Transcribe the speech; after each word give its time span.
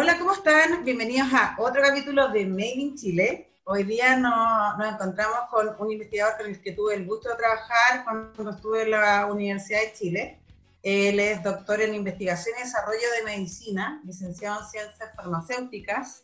Hola, 0.00 0.16
¿cómo 0.16 0.32
están? 0.32 0.84
Bienvenidos 0.84 1.26
a 1.34 1.56
otro 1.58 1.82
capítulo 1.82 2.28
de 2.28 2.46
Made 2.46 2.74
in 2.76 2.94
Chile. 2.94 3.50
Hoy 3.64 3.82
día 3.82 4.16
nos, 4.16 4.92
encontramos 4.92 5.50
con 5.50 5.74
un 5.76 5.90
investigador 5.90 6.36
con 6.36 6.46
el 6.46 6.60
que 6.62 6.70
tuve 6.70 6.94
el 6.94 7.04
gusto 7.04 7.28
de 7.30 7.34
trabajar 7.34 8.04
cuando 8.04 8.50
estuve 8.50 8.82
en 8.82 8.92
la 8.92 9.26
Universidad 9.26 9.80
de 9.80 9.92
Chile. 9.94 10.38
Él 10.84 11.18
es 11.18 11.42
doctor 11.42 11.80
en 11.80 11.96
investigación 11.96 12.54
y 12.56 12.62
desarrollo 12.62 13.08
de 13.18 13.24
medicina, 13.24 14.00
licenciado 14.04 14.60
en 14.60 14.68
ciencias 14.68 15.10
farmacéuticas, 15.16 16.22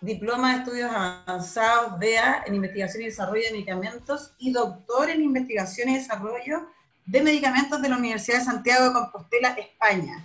diploma 0.00 0.52
de 0.52 0.58
estudios 0.60 0.92
avanzados 0.92 1.98
DEA 1.98 2.44
en 2.46 2.54
investigación 2.54 3.02
y 3.02 3.06
desarrollo 3.06 3.46
de 3.46 3.50
medicamentos 3.50 4.32
y 4.38 4.52
doctor 4.52 5.10
en 5.10 5.22
investigación 5.22 5.88
y 5.88 5.96
desarrollo 5.96 6.68
de 7.04 7.20
medicamentos 7.20 7.82
de 7.82 7.88
la 7.88 7.96
Universidad 7.96 8.38
de 8.38 8.44
Santiago 8.44 8.84
de 8.84 8.92
Compostela, 8.92 9.56
España. 9.58 10.24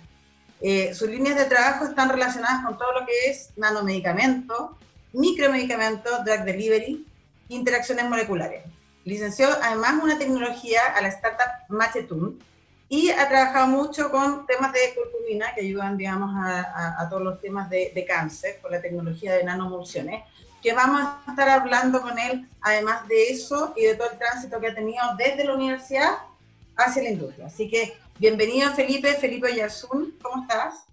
Eh, 0.62 0.94
sus 0.94 1.08
líneas 1.08 1.36
de 1.36 1.46
trabajo 1.46 1.86
están 1.86 2.08
relacionadas 2.08 2.64
con 2.64 2.78
todo 2.78 2.92
lo 3.00 3.04
que 3.04 3.30
es 3.30 3.50
nanomedicamentos, 3.56 4.70
micromedicamentos, 5.12 6.24
drug 6.24 6.44
delivery, 6.44 7.04
interacciones 7.48 8.08
moleculares. 8.08 8.62
Licenció 9.04 9.48
además 9.60 9.94
una 10.02 10.18
tecnología 10.18 10.80
a 10.96 11.00
la 11.02 11.08
startup 11.08 11.50
Machetun 11.68 12.38
y 12.88 13.10
ha 13.10 13.28
trabajado 13.28 13.66
mucho 13.66 14.10
con 14.10 14.46
temas 14.46 14.72
de 14.72 14.94
curcumina 14.94 15.52
que 15.54 15.62
ayudan, 15.62 15.96
digamos, 15.96 16.30
a, 16.36 17.08
todos 17.10 17.22
los 17.22 17.40
temas 17.40 17.68
de, 17.68 18.04
cáncer 18.06 18.60
con 18.60 18.70
la 18.70 18.80
tecnología 18.80 19.34
de 19.34 19.42
nanomulsiones, 19.42 20.22
que 20.62 20.72
vamos 20.74 21.00
a 21.00 21.30
estar 21.30 21.48
hablando 21.48 22.00
con 22.02 22.18
él, 22.18 22.48
además 22.60 23.08
de 23.08 23.30
eso 23.30 23.72
y 23.76 23.84
de 23.84 23.96
todo 23.96 24.10
el 24.10 24.18
tránsito 24.18 24.60
que 24.60 24.68
ha 24.68 24.74
tenido 24.74 25.02
desde 25.18 25.44
la 25.44 25.54
universidad 25.54 26.10
hacia 26.76 27.02
la 27.02 27.08
industria. 27.08 27.46
Así 27.46 27.68
que 27.68 27.96
bienvenido 28.18 28.72
Felipe, 28.72 29.14
Felipe 29.14 29.54
Yarzún, 29.54 30.16
¿cómo 30.22 30.42
estás? 30.42 30.86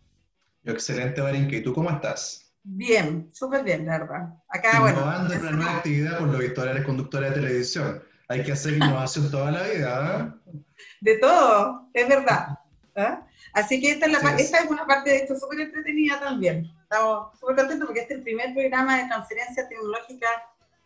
excelente, 0.66 1.22
Marinka. 1.22 1.56
¿Y 1.56 1.64
tú 1.64 1.74
cómo 1.74 1.90
estás? 1.90 2.52
Bien, 2.64 3.30
súper 3.34 3.64
bien, 3.64 3.86
la 3.86 3.98
verdad. 4.00 4.34
Acá, 4.50 4.78
Innovando 4.78 5.34
bueno. 5.34 5.42
una 5.42 5.52
nueva 5.52 5.78
actividad 5.78 6.20
con 6.20 6.32
los 6.32 6.44
historiales 6.44 6.86
conductores 6.86 7.30
de 7.30 7.42
televisión. 7.42 8.04
Hay 8.28 8.44
que 8.44 8.52
hacer 8.52 8.74
innovación 8.74 9.32
toda 9.32 9.50
la 9.50 9.64
vida. 9.64 10.36
¿eh? 10.46 10.60
De 11.02 11.18
todo, 11.18 11.90
es 11.94 12.08
verdad. 12.08 12.60
¿eh? 12.96 13.18
Así 13.54 13.82
que 13.82 13.92
esta 13.92 14.06
es, 14.06 14.12
la, 14.12 14.36
esta 14.38 14.60
es 14.60 14.70
una 14.70 14.86
parte 14.86 15.10
de 15.10 15.16
esto 15.18 15.36
súper 15.36 15.62
entretenida 15.62 16.20
también. 16.20 16.70
Estamos 16.84 17.40
súper 17.40 17.56
contentos 17.56 17.88
porque 17.88 18.02
este 18.02 18.14
es 18.14 18.18
el 18.20 18.24
primer 18.24 18.54
programa 18.54 18.98
de 18.98 19.08
transferencia 19.08 19.68
tecnológica 19.68 20.28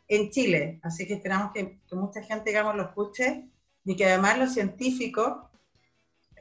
en 0.08 0.30
Chile. 0.30 0.80
Así 0.83 1.05
que 1.05 1.15
esperamos 1.15 1.52
que, 1.52 1.80
que 1.86 1.95
mucha 1.95 2.21
gente, 2.23 2.52
digamos, 2.52 2.75
lo 2.75 2.83
escuche 2.83 3.49
y 3.83 3.95
que 3.97 4.05
además 4.05 4.38
los 4.38 4.53
científicos 4.53 5.36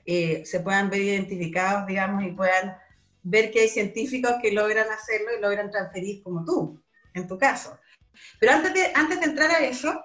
eh, 0.05 0.42
se 0.45 0.61
puedan 0.61 0.91
ver 0.91 1.03
identificados, 1.03 1.86
digamos, 1.86 2.25
y 2.25 2.33
puedan 2.33 2.77
ver 3.22 3.50
que 3.50 3.61
hay 3.61 3.69
científicos 3.69 4.34
que 4.42 4.53
logran 4.53 4.91
hacerlo 4.91 5.28
y 5.36 5.41
logran 5.41 5.70
transferir 5.70 6.22
como 6.22 6.45
tú, 6.45 6.83
en 7.14 7.27
tu 7.27 7.39
caso. 7.39 7.78
Pero 8.39 8.53
antes 8.53 8.75
de, 8.75 8.92
antes 8.95 9.20
de 9.20 9.27
entrar 9.27 9.50
a 9.50 9.64
eso, 9.64 10.03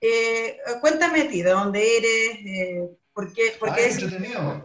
eh, 0.00 0.58
cuéntame 0.80 1.22
a 1.22 1.28
ti, 1.28 1.42
de 1.42 1.50
dónde 1.50 1.96
eres, 1.96 2.38
eh, 2.46 2.90
por 3.12 3.32
qué, 3.32 3.54
por 3.58 3.74
qué, 3.74 3.90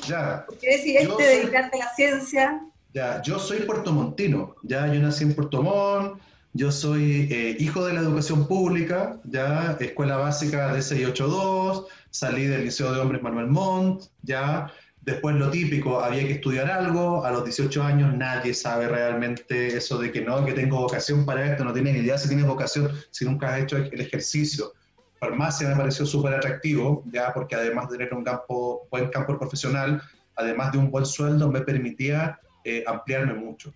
ya. 0.08 0.46
¿por 0.46 0.58
qué 0.58 0.68
decidiste 0.78 1.24
dedicarte 1.24 1.82
a 1.82 1.86
la 1.86 1.96
ciencia. 1.96 2.62
Ya, 2.94 3.22
yo 3.24 3.40
soy 3.40 3.62
puertomontino, 3.62 4.56
ya 4.62 4.86
yo 4.88 5.00
nací 5.02 5.24
en 5.24 5.34
Puerto 5.34 5.64
Montt, 5.64 6.22
yo 6.54 6.72
soy 6.72 7.28
eh, 7.32 7.58
hijo 7.60 7.86
de 7.86 7.94
la 7.94 8.02
educación 8.02 8.48
pública, 8.48 9.20
ya 9.24 9.76
escuela 9.80 10.18
básica 10.18 10.74
de 10.74 10.84
682, 10.84 11.88
salí 12.12 12.46
del 12.46 12.66
Liceo 12.66 12.94
de 12.94 13.02
Hombres 13.02 13.24
Manuel 13.24 13.48
Montt, 13.48 14.04
ya 14.22 14.72
después 15.02 15.36
lo 15.36 15.50
típico, 15.50 16.00
había 16.00 16.28
que 16.28 16.34
estudiar 16.34 16.70
algo, 16.70 17.26
a 17.26 17.32
los 17.32 17.44
18 17.44 17.84
años 17.84 18.16
nadie 18.16 18.54
sabe 18.54 18.88
realmente 18.88 19.76
eso 19.76 19.98
de 19.98 20.12
que 20.12 20.22
no, 20.22 20.46
que 20.46 20.54
tengo 20.54 20.78
vocación 20.78 21.26
para 21.26 21.52
esto, 21.52 21.66
no 21.66 21.74
tienes 21.74 21.98
idea 21.98 22.20
si 22.20 22.28
tienes 22.28 22.46
vocación, 22.46 22.92
si 23.10 23.26
nunca 23.26 23.54
has 23.54 23.64
hecho 23.64 23.78
el 23.78 24.00
ejercicio. 24.00 24.74
Farmacia 25.20 25.70
me 25.70 25.76
pareció 25.76 26.06
súper 26.06 26.36
atractivo, 26.36 27.04
ya 27.12 27.34
porque 27.34 27.56
además 27.56 27.90
de 27.90 27.98
tener 27.98 28.14
un 28.14 28.24
campo, 28.24 28.88
buen 28.92 29.10
campo 29.10 29.40
profesional, 29.40 30.02
además 30.36 30.72
de 30.72 30.78
un 30.78 30.92
buen 30.92 31.06
sueldo, 31.06 31.50
me 31.50 31.62
permitía 31.62 32.40
eh, 32.64 32.84
ampliarme 32.86 33.34
mucho. 33.34 33.74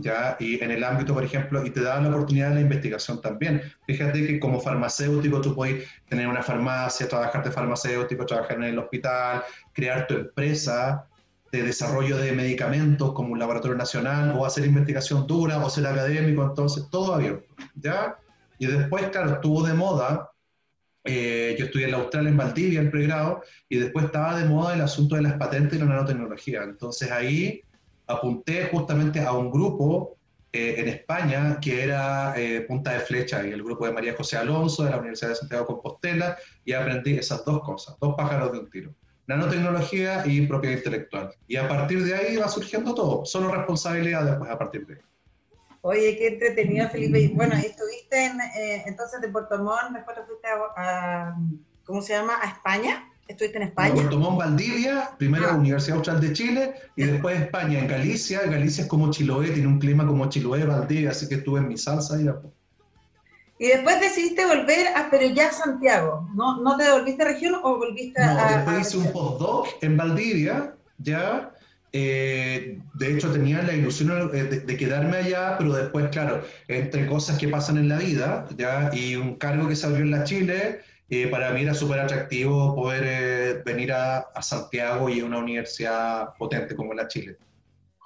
¿Ya? 0.00 0.36
Y 0.38 0.62
en 0.62 0.70
el 0.70 0.84
ámbito, 0.84 1.14
por 1.14 1.24
ejemplo, 1.24 1.64
y 1.64 1.70
te 1.70 1.80
da 1.80 2.00
la 2.00 2.08
oportunidad 2.08 2.50
de 2.50 2.56
la 2.56 2.60
investigación 2.62 3.20
también. 3.20 3.62
Fíjate 3.86 4.26
que 4.26 4.40
como 4.40 4.60
farmacéutico 4.60 5.40
tú 5.40 5.54
puedes 5.54 5.84
tener 6.08 6.26
una 6.26 6.42
farmacia, 6.42 7.08
trabajar 7.08 7.44
de 7.44 7.50
farmacéutico, 7.50 8.26
trabajar 8.26 8.56
en 8.56 8.64
el 8.64 8.78
hospital, 8.78 9.42
crear 9.72 10.06
tu 10.06 10.14
empresa 10.14 11.06
de 11.50 11.62
desarrollo 11.62 12.18
de 12.18 12.32
medicamentos 12.32 13.12
como 13.12 13.32
un 13.32 13.38
laboratorio 13.38 13.76
nacional, 13.76 14.34
o 14.36 14.44
hacer 14.44 14.66
investigación 14.66 15.26
dura, 15.26 15.58
o 15.64 15.70
ser 15.70 15.86
académico, 15.86 16.44
entonces 16.44 16.88
todo 16.90 17.14
abierto, 17.14 17.46
¿ya? 17.74 18.16
Y 18.58 18.66
después, 18.66 19.08
claro, 19.08 19.32
estuvo 19.32 19.66
de 19.66 19.72
moda, 19.72 20.30
eh, 21.04 21.56
yo 21.58 21.66
estudié 21.66 21.86
en 21.86 21.92
la 21.92 21.98
Australia, 21.98 22.28
en 22.28 22.36
Valdivia, 22.36 22.80
en 22.80 22.90
pregrado, 22.90 23.42
y 23.68 23.78
después 23.78 24.04
estaba 24.06 24.38
de 24.38 24.46
moda 24.46 24.74
el 24.74 24.82
asunto 24.82 25.16
de 25.16 25.22
las 25.22 25.34
patentes 25.34 25.78
y 25.78 25.80
la 25.80 25.86
nanotecnología. 25.86 26.64
Entonces 26.64 27.10
ahí 27.10 27.62
apunté 28.08 28.68
justamente 28.72 29.20
a 29.20 29.32
un 29.32 29.50
grupo 29.50 30.16
eh, 30.50 30.76
en 30.78 30.88
España 30.88 31.58
que 31.60 31.84
era 31.84 32.34
eh, 32.36 32.62
Punta 32.62 32.92
de 32.92 33.00
Flecha 33.00 33.46
y 33.46 33.52
el 33.52 33.62
grupo 33.62 33.86
de 33.86 33.92
María 33.92 34.14
José 34.16 34.38
Alonso 34.38 34.82
de 34.82 34.90
la 34.90 34.96
Universidad 34.96 35.30
de 35.30 35.36
Santiago 35.36 35.64
de 35.64 35.66
Compostela 35.66 36.38
y 36.64 36.72
aprendí 36.72 37.18
esas 37.18 37.44
dos 37.44 37.62
cosas, 37.62 37.96
dos 38.00 38.14
pájaros 38.16 38.52
de 38.52 38.60
un 38.60 38.70
tiro, 38.70 38.94
nanotecnología 39.26 40.22
y 40.26 40.46
propiedad 40.46 40.78
intelectual. 40.78 41.34
Y 41.46 41.56
a 41.56 41.68
partir 41.68 42.02
de 42.02 42.14
ahí 42.14 42.36
va 42.36 42.48
surgiendo 42.48 42.94
todo, 42.94 43.26
solo 43.26 43.50
responsabilidad 43.54 44.24
después 44.24 44.50
a 44.50 44.58
partir 44.58 44.86
de 44.86 44.94
ahí. 44.94 45.00
Oye, 45.82 46.16
qué 46.16 46.28
entretenido, 46.28 46.88
Felipe. 46.88 47.30
Bueno, 47.34 47.54
estuviste 47.54 48.24
en, 48.24 48.40
eh, 48.40 48.84
entonces 48.86 49.20
de 49.20 49.28
Puerto 49.28 49.58
Montt, 49.58 49.92
después 49.94 50.16
te 50.16 50.22
fuiste 50.24 50.48
a, 50.76 51.36
¿cómo 51.84 52.00
se 52.00 52.14
llama? 52.14 52.38
A 52.40 52.48
España. 52.48 53.07
¿Estuviste 53.28 53.58
en 53.58 53.64
España? 53.64 53.94
Puerto 53.94 54.18
Montt, 54.18 54.38
Valdivia, 54.38 55.10
primero 55.18 55.48
ah. 55.50 55.54
Universidad 55.54 55.98
Austral 55.98 56.20
de 56.20 56.32
Chile 56.32 56.74
y 56.96 57.04
después 57.04 57.38
España, 57.38 57.78
en 57.78 57.86
Galicia. 57.86 58.40
Galicia 58.46 58.84
es 58.84 58.88
como 58.88 59.10
Chiloé, 59.10 59.50
tiene 59.50 59.68
un 59.68 59.78
clima 59.78 60.06
como 60.06 60.28
Chiloé, 60.30 60.64
Valdivia, 60.64 61.10
así 61.10 61.28
que 61.28 61.36
estuve 61.36 61.60
en 61.60 61.68
mi 61.68 61.76
salsa 61.76 62.18
y 62.18 62.26
Y 63.58 63.68
después 63.68 64.00
decidiste 64.00 64.46
volver 64.46 64.96
a, 64.96 65.10
pero 65.10 65.26
ya 65.26 65.48
a 65.48 65.52
Santiago, 65.52 66.26
¿no? 66.34 66.62
¿No 66.62 66.78
te 66.78 66.84
devolviste 66.84 67.22
a 67.22 67.26
región 67.26 67.56
o 67.62 67.76
volviste 67.76 68.22
a...? 68.22 68.32
No, 68.32 68.56
después 68.56 68.88
hice 68.88 68.96
un 68.96 69.12
postdoc 69.12 69.66
en 69.82 69.96
Valdivia, 69.98 70.74
ya, 70.96 71.52
eh, 71.92 72.78
de 72.94 73.14
hecho 73.14 73.30
tenía 73.30 73.62
la 73.62 73.74
ilusión 73.74 74.30
de, 74.32 74.60
de, 74.60 74.76
quedarme 74.78 75.18
allá, 75.18 75.56
pero 75.58 75.74
después, 75.74 76.08
claro, 76.08 76.42
entre 76.66 77.06
cosas 77.06 77.38
que 77.38 77.48
pasan 77.48 77.76
en 77.76 77.90
la 77.90 77.98
vida, 77.98 78.46
ya, 78.56 78.90
y 78.94 79.16
un 79.16 79.36
cargo 79.36 79.68
que 79.68 79.76
se 79.76 79.86
abrió 79.86 80.04
en 80.04 80.12
la 80.12 80.24
Chile, 80.24 80.80
para 81.30 81.50
mí 81.52 81.62
era 81.62 81.72
súper 81.72 82.00
atractivo 82.00 82.74
poder 82.74 83.02
eh, 83.06 83.62
venir 83.64 83.92
a, 83.92 84.18
a, 84.18 84.42
Santiago 84.42 85.08
y 85.08 85.20
a 85.20 85.24
una 85.24 85.38
universidad 85.38 86.34
potente 86.36 86.76
como 86.76 86.92
la 86.92 87.08
Chile. 87.08 87.38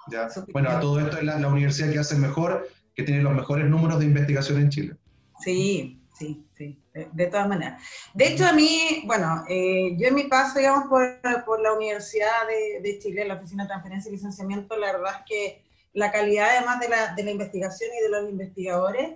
¿ya? 0.09 0.29
Bueno, 0.53 0.71
a 0.71 0.81
todo 0.81 1.01
esto 1.01 1.19
es 1.19 1.25
la, 1.25 1.49
universidad 1.49 1.93
que 1.93 1.99
hace 1.99 2.17
mejor, 2.17 2.69
que 2.95 3.03
tiene 3.03 3.23
los 3.23 3.35
mejores 3.35 3.69
números 3.69 3.99
de 3.99 4.07
investigación 4.07 4.61
en 4.61 4.71
Chile. 4.71 4.97
Sí, 5.41 6.01
sí, 6.17 6.47
sí, 6.57 6.81
de, 7.13 7.27
todas 7.27 7.49
maneras. 7.49 7.83
De 8.15 8.29
hecho, 8.29 8.47
a 8.47 8.53
mí, 8.53 9.03
bueno, 9.05 9.45
eh, 9.49 9.97
yo 9.99 10.09
en 10.09 10.15
mi 10.15 10.25
paso, 10.25 10.59
digamos, 10.59 10.85
por, 10.89 11.21
por 11.45 11.61
la 11.61 11.73
Universidad 11.73 12.47
de, 12.49 12.81
de, 12.89 12.99
Chile, 12.99 13.25
la 13.25 13.35
Oficina 13.35 13.65
de 13.65 13.69
Transferencia 13.69 14.09
y 14.09 14.13
Licenciamiento, 14.13 14.77
la 14.77 14.93
verdad 14.93 15.13
es 15.19 15.25
que 15.27 15.65
la 15.93 16.13
calidad, 16.13 16.57
además 16.57 16.81
de 16.81 16.89
la, 16.89 17.15
de 17.15 17.25
la 17.25 17.31
investigación 17.33 17.91
y 17.99 18.03
de 18.03 18.09
los 18.11 18.31
investigadores, 18.31 19.15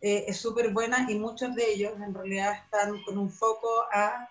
eh, 0.00 0.24
es 0.28 0.36
súper 0.38 0.72
buena 0.72 1.06
y 1.08 1.18
muchos 1.18 1.54
de 1.54 1.72
ellos 1.72 1.92
en 2.00 2.14
realidad 2.14 2.54
están 2.64 3.02
con 3.04 3.18
un 3.18 3.30
foco 3.30 3.68
a, 3.92 4.28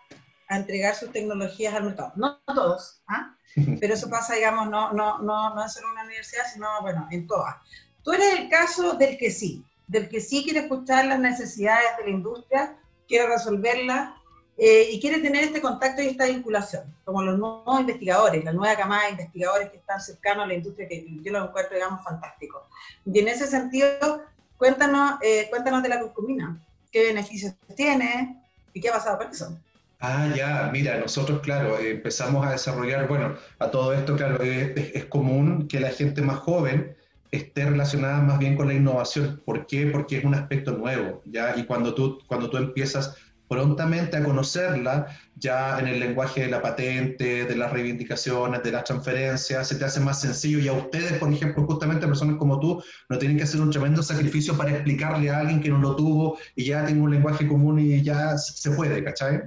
a 0.47 0.57
entregar 0.57 0.95
sus 0.95 1.11
tecnologías 1.11 1.73
al 1.73 1.85
mercado. 1.85 2.13
No 2.15 2.39
todos, 2.45 3.01
¿ah? 3.07 3.35
pero 3.79 3.93
eso 3.93 4.09
pasa, 4.09 4.35
digamos, 4.35 4.69
no, 4.69 4.93
no, 4.93 5.19
no, 5.19 5.55
no 5.55 5.63
en 5.63 5.69
solo 5.69 5.91
una 5.91 6.03
universidad, 6.03 6.43
sino, 6.53 6.67
bueno, 6.81 7.07
en 7.11 7.25
todas. 7.27 7.55
Tú 8.03 8.11
eres 8.11 8.39
el 8.39 8.49
caso 8.49 8.93
del 8.93 9.17
que 9.17 9.31
sí, 9.31 9.63
del 9.87 10.09
que 10.09 10.21
sí 10.21 10.43
quiere 10.43 10.61
escuchar 10.61 11.05
las 11.05 11.19
necesidades 11.19 11.97
de 11.97 12.03
la 12.03 12.09
industria, 12.09 12.77
quiere 13.07 13.27
resolverlas 13.27 14.13
eh, 14.57 14.89
y 14.91 14.99
quiere 14.99 15.19
tener 15.19 15.43
este 15.43 15.61
contacto 15.61 16.01
y 16.01 16.07
esta 16.07 16.25
vinculación, 16.25 16.95
como 17.03 17.23
los 17.23 17.37
nuevos 17.37 17.79
investigadores, 17.79 18.43
la 18.43 18.53
nueva 18.53 18.75
camada 18.75 19.05
de 19.05 19.11
investigadores 19.11 19.69
que 19.69 19.77
están 19.77 19.99
cercanos 19.99 20.45
a 20.45 20.47
la 20.47 20.53
industria, 20.53 20.87
que 20.87 21.05
yo 21.21 21.31
lo 21.31 21.45
encuentro, 21.45 21.75
digamos, 21.75 22.03
fantástico. 22.03 22.67
Y 23.05 23.19
en 23.19 23.27
ese 23.27 23.47
sentido, 23.47 24.21
Cuéntanos, 24.57 25.19
eh, 25.21 25.47
cuéntanos 25.49 25.83
de 25.83 25.89
la 25.89 25.99
curcumina, 25.99 26.59
qué 26.91 27.07
beneficios 27.07 27.53
tiene 27.75 28.41
y 28.73 28.79
qué 28.79 28.89
ha 28.89 28.93
pasado 28.93 29.17
con 29.17 29.29
eso. 29.29 29.57
Ah, 29.99 30.31
ya, 30.35 30.69
mira, 30.71 30.97
nosotros, 30.97 31.39
claro, 31.41 31.79
empezamos 31.79 32.45
a 32.45 32.51
desarrollar, 32.51 33.07
bueno, 33.07 33.35
a 33.59 33.71
todo 33.71 33.93
esto, 33.93 34.15
claro, 34.15 34.41
es, 34.43 35.05
común 35.05 35.67
que 35.67 35.79
la 35.79 35.89
gente 35.89 36.21
más 36.21 36.37
joven 36.37 36.95
esté 37.31 37.65
relacionada 37.65 38.21
más 38.21 38.37
bien 38.37 38.55
con 38.55 38.67
la 38.67 38.73
innovación. 38.73 39.41
¿Por 39.45 39.65
qué? 39.65 39.87
Porque 39.87 40.17
es 40.17 40.25
un 40.25 40.35
aspecto 40.35 40.71
nuevo, 40.73 41.21
¿ya? 41.25 41.55
Y 41.57 41.65
cuando 41.65 41.95
tú, 41.95 42.19
cuando 42.27 42.49
tú 42.49 42.57
empiezas 42.57 43.15
prontamente 43.47 44.17
a 44.17 44.23
conocerla 44.23 45.07
ya 45.35 45.79
en 45.79 45.87
el 45.87 45.99
lenguaje 45.99 46.41
de 46.41 46.47
la 46.47 46.61
patente, 46.61 47.45
de 47.45 47.55
las 47.55 47.71
reivindicaciones, 47.71 48.63
de 48.63 48.71
las 48.71 48.85
transferencias, 48.85 49.67
se 49.67 49.75
te 49.75 49.85
hace 49.85 49.99
más 49.99 50.21
sencillo 50.21 50.59
y 50.59 50.67
a 50.67 50.73
ustedes, 50.73 51.13
por 51.13 51.31
ejemplo, 51.31 51.65
justamente 51.65 52.07
personas 52.07 52.37
como 52.37 52.59
tú, 52.59 52.81
no 53.09 53.17
tienen 53.17 53.37
que 53.37 53.43
hacer 53.43 53.61
un 53.61 53.69
tremendo 53.69 54.01
sacrificio 54.01 54.57
para 54.57 54.71
explicarle 54.71 55.29
a 55.29 55.39
alguien 55.39 55.61
que 55.61 55.69
no 55.69 55.77
lo 55.77 55.95
tuvo 55.95 56.37
y 56.55 56.65
ya 56.65 56.85
tiene 56.85 57.01
un 57.01 57.11
lenguaje 57.11 57.47
común 57.47 57.79
y 57.79 58.01
ya 58.01 58.37
se 58.37 58.71
puede, 58.71 59.03
¿cachai? 59.03 59.43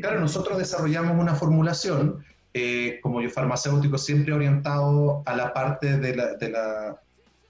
Claro, 0.00 0.20
nosotros 0.20 0.58
desarrollamos 0.58 1.18
una 1.18 1.34
formulación, 1.34 2.24
eh, 2.54 3.00
como 3.02 3.20
yo 3.20 3.30
farmacéutico, 3.30 3.98
siempre 3.98 4.32
orientado 4.32 5.22
a 5.26 5.34
la 5.34 5.52
parte 5.52 5.98
de 5.98 6.14
la, 6.14 6.34
de 6.36 6.50
la, 6.50 7.00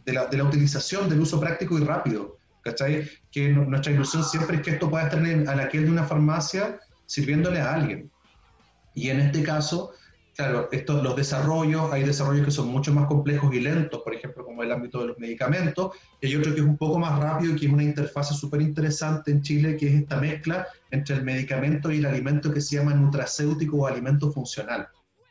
de 0.05 0.13
la, 0.13 0.27
de 0.27 0.37
la 0.37 0.45
utilización, 0.45 1.09
del 1.09 1.21
uso 1.21 1.39
práctico 1.39 1.79
y 1.79 1.85
rápido. 1.85 2.40
¿Cachai? 2.63 3.09
Que 3.31 3.49
nuestra 3.49 3.93
ilusión 3.93 4.25
siempre 4.25 4.57
es 4.57 4.63
que 4.63 4.71
esto 4.73 4.91
pueda 4.91 5.05
estar 5.05 5.25
en, 5.25 5.45
la 5.45 5.63
aquel 5.63 5.85
de 5.85 5.91
una 5.91 6.05
farmacia 6.05 6.79
sirviéndole 7.07 7.61
a 7.61 7.75
alguien. 7.75 8.11
Y 8.95 9.11
en 9.11 9.21
este 9.21 9.43
caso, 9.43 9.93
claro, 10.37 10.69
estos, 10.73 11.03
los 11.03 11.17
desarrollos, 11.17 11.93
hay 11.93 12.05
desarrollos 12.05 12.45
que 12.45 12.51
son 12.51 12.69
mucho 12.69 12.93
más 12.93 13.07
complejos 13.07 13.55
y 13.55 13.61
lentos, 13.61 14.03
por 14.03 14.15
ejemplo, 14.15 14.45
como 14.45 14.63
el 14.63 14.73
ámbito 14.73 15.01
de 15.01 15.07
los 15.09 15.19
medicamentos, 15.19 15.97
y 16.21 16.27
hay 16.27 16.37
otro 16.37 16.55
que 16.55 16.61
es 16.61 16.67
un 16.67 16.77
poco 16.77 16.99
más 16.99 17.19
rápido 17.19 17.53
y 17.53 17.57
que 17.57 17.67
es 17.67 17.73
una 17.73 17.83
interfase 17.83 18.35
súper 18.35 18.63
interesante 18.63 19.31
en 19.31 19.43
Chile, 19.43 19.77
que 19.77 19.89
es 19.89 20.03
esta 20.03 20.21
mezcla 20.21 20.67
entre 20.91 21.17
el 21.17 21.25
medicamento 21.25 21.91
y 21.91 21.99
el 21.99 22.07
alimento 22.07 22.53
que 22.53 22.61
se 22.61 22.77
llama 22.77 22.95
nutracéutico 22.95 23.79
o 23.79 23.87
alimento 23.87 24.31
funcional. 24.33 24.89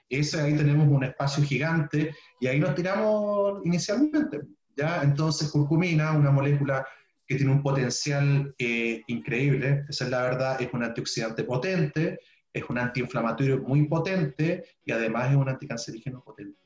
Ese 0.09 0.41
ahí 0.41 0.55
tenemos 0.55 0.87
un 0.87 1.03
espacio 1.03 1.43
gigante 1.43 2.15
y 2.39 2.47
ahí 2.47 2.59
nos 2.59 2.73
tiramos 2.73 3.61
inicialmente. 3.63 4.41
¿ya? 4.75 5.03
Entonces, 5.03 5.49
curcumina, 5.51 6.13
una 6.13 6.31
molécula 6.31 6.85
que 7.29 7.35
tiene 7.35 7.51
un 7.51 7.61
potencial 7.61 8.55
eh, 8.57 9.03
increíble, 9.05 9.85
esa 9.87 10.05
es 10.05 10.09
la 10.09 10.23
verdad, 10.23 10.59
es 10.59 10.73
un 10.73 10.83
antioxidante 10.83 11.43
potente, 11.43 12.19
es 12.51 12.63
un 12.67 12.79
antiinflamatorio 12.79 13.59
muy 13.59 13.87
potente 13.87 14.63
y 14.83 14.91
además 14.91 15.29
es 15.29 15.35
un 15.35 15.47
anticancerígeno 15.47 16.23
potente. 16.23 16.59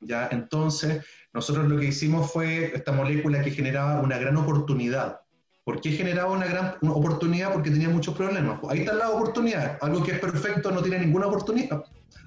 ¿ya? 0.00 0.28
Entonces, 0.30 1.02
nosotros 1.32 1.70
lo 1.70 1.80
que 1.80 1.86
hicimos 1.86 2.30
fue 2.30 2.66
esta 2.74 2.92
molécula 2.92 3.40
que 3.40 3.50
generaba 3.50 4.02
una 4.02 4.18
gran 4.18 4.36
oportunidad. 4.36 5.20
¿Por 5.64 5.80
qué 5.80 5.92
generaba 5.92 6.32
una 6.32 6.46
gran 6.46 6.76
oportunidad? 6.82 7.54
Porque 7.54 7.70
tenía 7.70 7.88
muchos 7.88 8.14
problemas. 8.14 8.60
Ahí 8.68 8.80
está 8.80 8.92
la 8.92 9.08
oportunidad. 9.08 9.78
Algo 9.80 10.02
que 10.02 10.12
es 10.12 10.18
perfecto 10.18 10.70
no 10.70 10.82
tiene 10.82 10.98
ninguna 10.98 11.28
oportunidad. 11.28 11.82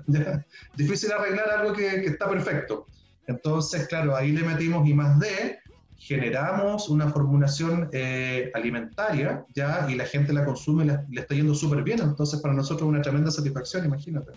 Difícil 0.76 1.12
arreglar 1.12 1.48
algo 1.52 1.74
que, 1.74 2.02
que, 2.02 2.08
está 2.08 2.28
perfecto. 2.28 2.88
Entonces, 3.28 3.88
claro, 3.88 4.16
ahí 4.16 4.32
le 4.32 4.42
metimos 4.42 4.88
I 4.88 4.96
más 4.96 5.20
D 5.20 5.60
generamos 5.98 6.90
una 6.90 7.10
formulación 7.10 7.90
eh, 7.92 8.52
alimentaria 8.54 9.46
ya 9.54 9.88
y 9.90 9.96
la 9.96 10.06
gente 10.06 10.34
la 10.34 10.46
consume 10.46 10.86
y 11.10 11.16
le 11.16 11.22
está 11.22 11.36
yendo 11.36 11.56
súper 11.56 11.84
bien. 11.84 12.00
Entonces, 12.02 12.40
para 12.42 12.54
nosotros 12.54 12.88
es 12.88 12.94
una 12.94 13.02
tremenda 13.02 13.32
satisfacción, 13.32 13.86
imagínate. 13.86 14.32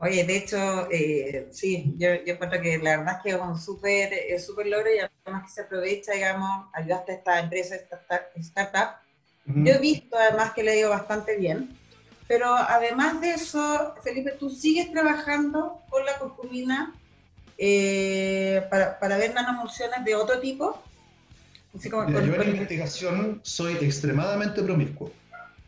Oye, 0.00 0.24
de 0.24 0.36
hecho, 0.36 0.88
eh, 0.92 1.48
sí, 1.50 1.94
yo, 1.98 2.08
yo 2.24 2.34
encuentro 2.34 2.60
que 2.60 2.78
la 2.78 2.98
verdad 2.98 3.16
es 3.16 3.22
que 3.22 3.30
es 3.30 3.40
un 3.40 3.58
súper 3.58 4.40
super 4.40 4.66
logro 4.66 4.88
y 4.94 5.00
además 5.00 5.44
que 5.44 5.50
se 5.50 5.62
aprovecha, 5.62 6.12
digamos, 6.12 6.66
ayudaste 6.72 7.12
a 7.12 7.14
esta 7.16 7.40
empresa, 7.40 7.74
esta 7.74 8.00
startup. 8.36 9.08
Yo 9.46 9.72
he 9.72 9.78
visto 9.78 10.16
además 10.16 10.52
que 10.52 10.62
le 10.62 10.72
ha 10.72 10.76
ido 10.76 10.90
bastante 10.90 11.36
bien, 11.36 11.76
pero 12.28 12.54
además 12.54 13.20
de 13.22 13.30
eso, 13.30 13.94
Felipe, 14.04 14.32
tú 14.38 14.50
sigues 14.50 14.92
trabajando 14.92 15.80
con 15.88 16.04
la 16.04 16.18
curcumina 16.18 16.94
eh, 17.58 18.66
para, 18.70 18.98
para, 18.98 19.16
ver 19.16 19.34
nanomulsiones 19.34 20.04
de 20.04 20.14
otro 20.14 20.38
tipo? 20.38 20.80
yo 21.74 22.04
en 22.06 22.48
investigación 22.50 23.40
soy 23.42 23.74
extremadamente 23.74 24.62
promiscuo. 24.62 25.12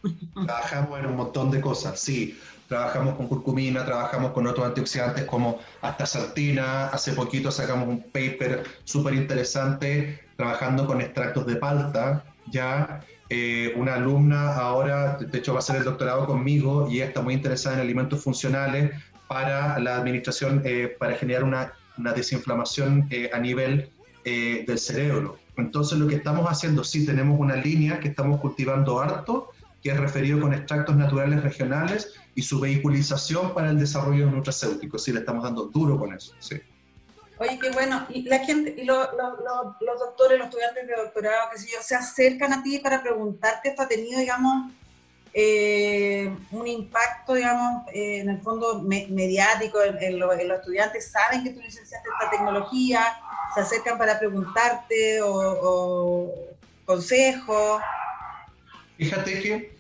Trabajamos 0.35 0.99
en 0.99 1.07
un 1.07 1.17
montón 1.17 1.51
de 1.51 1.61
cosas, 1.61 2.01
sí. 2.01 2.39
Trabajamos 2.69 3.17
con 3.17 3.27
curcumina, 3.27 3.85
trabajamos 3.85 4.31
con 4.31 4.47
otros 4.47 4.65
antioxidantes 4.65 5.25
como 5.25 5.59
astaxantina. 5.83 6.87
Hace 6.87 7.13
poquito 7.13 7.51
sacamos 7.51 7.89
un 7.89 8.01
paper 8.01 8.63
súper 8.85 9.15
interesante 9.15 10.21
trabajando 10.37 10.87
con 10.87 11.01
extractos 11.01 11.47
de 11.47 11.57
palta. 11.57 12.25
Ya 12.47 13.01
eh, 13.29 13.75
una 13.77 13.95
alumna 13.95 14.55
ahora, 14.57 15.17
de 15.17 15.39
hecho, 15.39 15.53
va 15.53 15.59
a 15.59 15.61
hacer 15.61 15.77
el 15.77 15.85
doctorado 15.85 16.27
conmigo 16.27 16.89
y 16.89 17.01
está 17.01 17.21
muy 17.21 17.35
interesada 17.35 17.75
en 17.77 17.83
alimentos 17.83 18.23
funcionales 18.23 18.93
para 19.27 19.79
la 19.79 19.97
administración, 19.97 20.63
eh, 20.65 20.97
para 20.99 21.15
generar 21.15 21.45
una 21.45 21.73
una 22.01 22.13
desinflamación 22.13 23.07
eh, 23.11 23.31
a 23.33 23.39
nivel 23.39 23.91
eh, 24.25 24.65
del 24.67 24.79
cerebro. 24.79 25.39
Entonces 25.57 25.99
lo 25.99 26.07
que 26.07 26.17
estamos 26.17 26.47
haciendo, 26.47 26.83
sí, 26.85 27.07
tenemos 27.07 27.39
una 27.39 27.57
línea 27.57 28.01
que 28.01 28.09
estamos 28.09 28.41
cultivando 28.41 29.01
harto, 29.01 29.51
que 29.83 29.91
es 29.91 29.99
referido 29.99 30.41
con 30.41 30.53
extractos 30.53 30.97
naturales 30.97 31.43
regionales 31.43 32.15
y 32.35 32.43
su 32.43 32.61
vehiculización 32.61 33.55
para 33.55 33.71
el 33.71 33.79
desarrollo 33.79 34.27
de 34.27 34.33
nutracéuticos. 34.33 35.05
Sí, 35.05 35.13
le 35.13 35.21
estamos 35.21 35.45
dando 35.45 35.67
duro 35.67 35.99
con 35.99 36.13
eso. 36.15 36.35
Oye, 37.39 37.59
qué 37.59 37.71
bueno. 37.71 38.07
Y 38.11 38.23
la 38.25 38.41
gente, 38.41 38.75
y 38.77 38.85
los 38.85 39.09
doctores, 39.99 40.39
los 40.39 40.49
estudiantes 40.49 40.87
de 40.87 40.95
doctorado, 40.97 41.49
que 41.51 41.59
sé 41.59 41.69
yo, 41.73 41.79
se 41.83 41.95
acercan 41.95 42.53
a 42.53 42.63
ti 42.63 42.79
para 42.79 43.03
preguntarte, 43.03 43.71
¿esto 43.71 43.83
ha 43.83 43.89
tenido, 43.89 44.21
digamos, 44.21 44.73
eh, 45.33 46.35
un 46.51 46.67
impacto, 46.67 47.35
digamos, 47.35 47.87
eh, 47.93 48.21
en 48.21 48.31
el 48.31 48.41
fondo 48.41 48.83
mediático 48.83 49.79
en, 49.83 50.19
los 50.19 50.37
estudiantes, 50.37 51.11
saben 51.11 51.45
que 51.45 51.51
tú 51.51 51.61
licenciaste 51.61 52.09
esta 52.09 52.31
tecnología, 52.31 53.05
se 53.55 53.61
acercan 53.61 53.97
para 53.97 54.19
preguntarte 54.19 55.21
o, 55.23 56.33
consejos. 56.85 57.81
Fíjate 58.97 59.41
que 59.41 59.77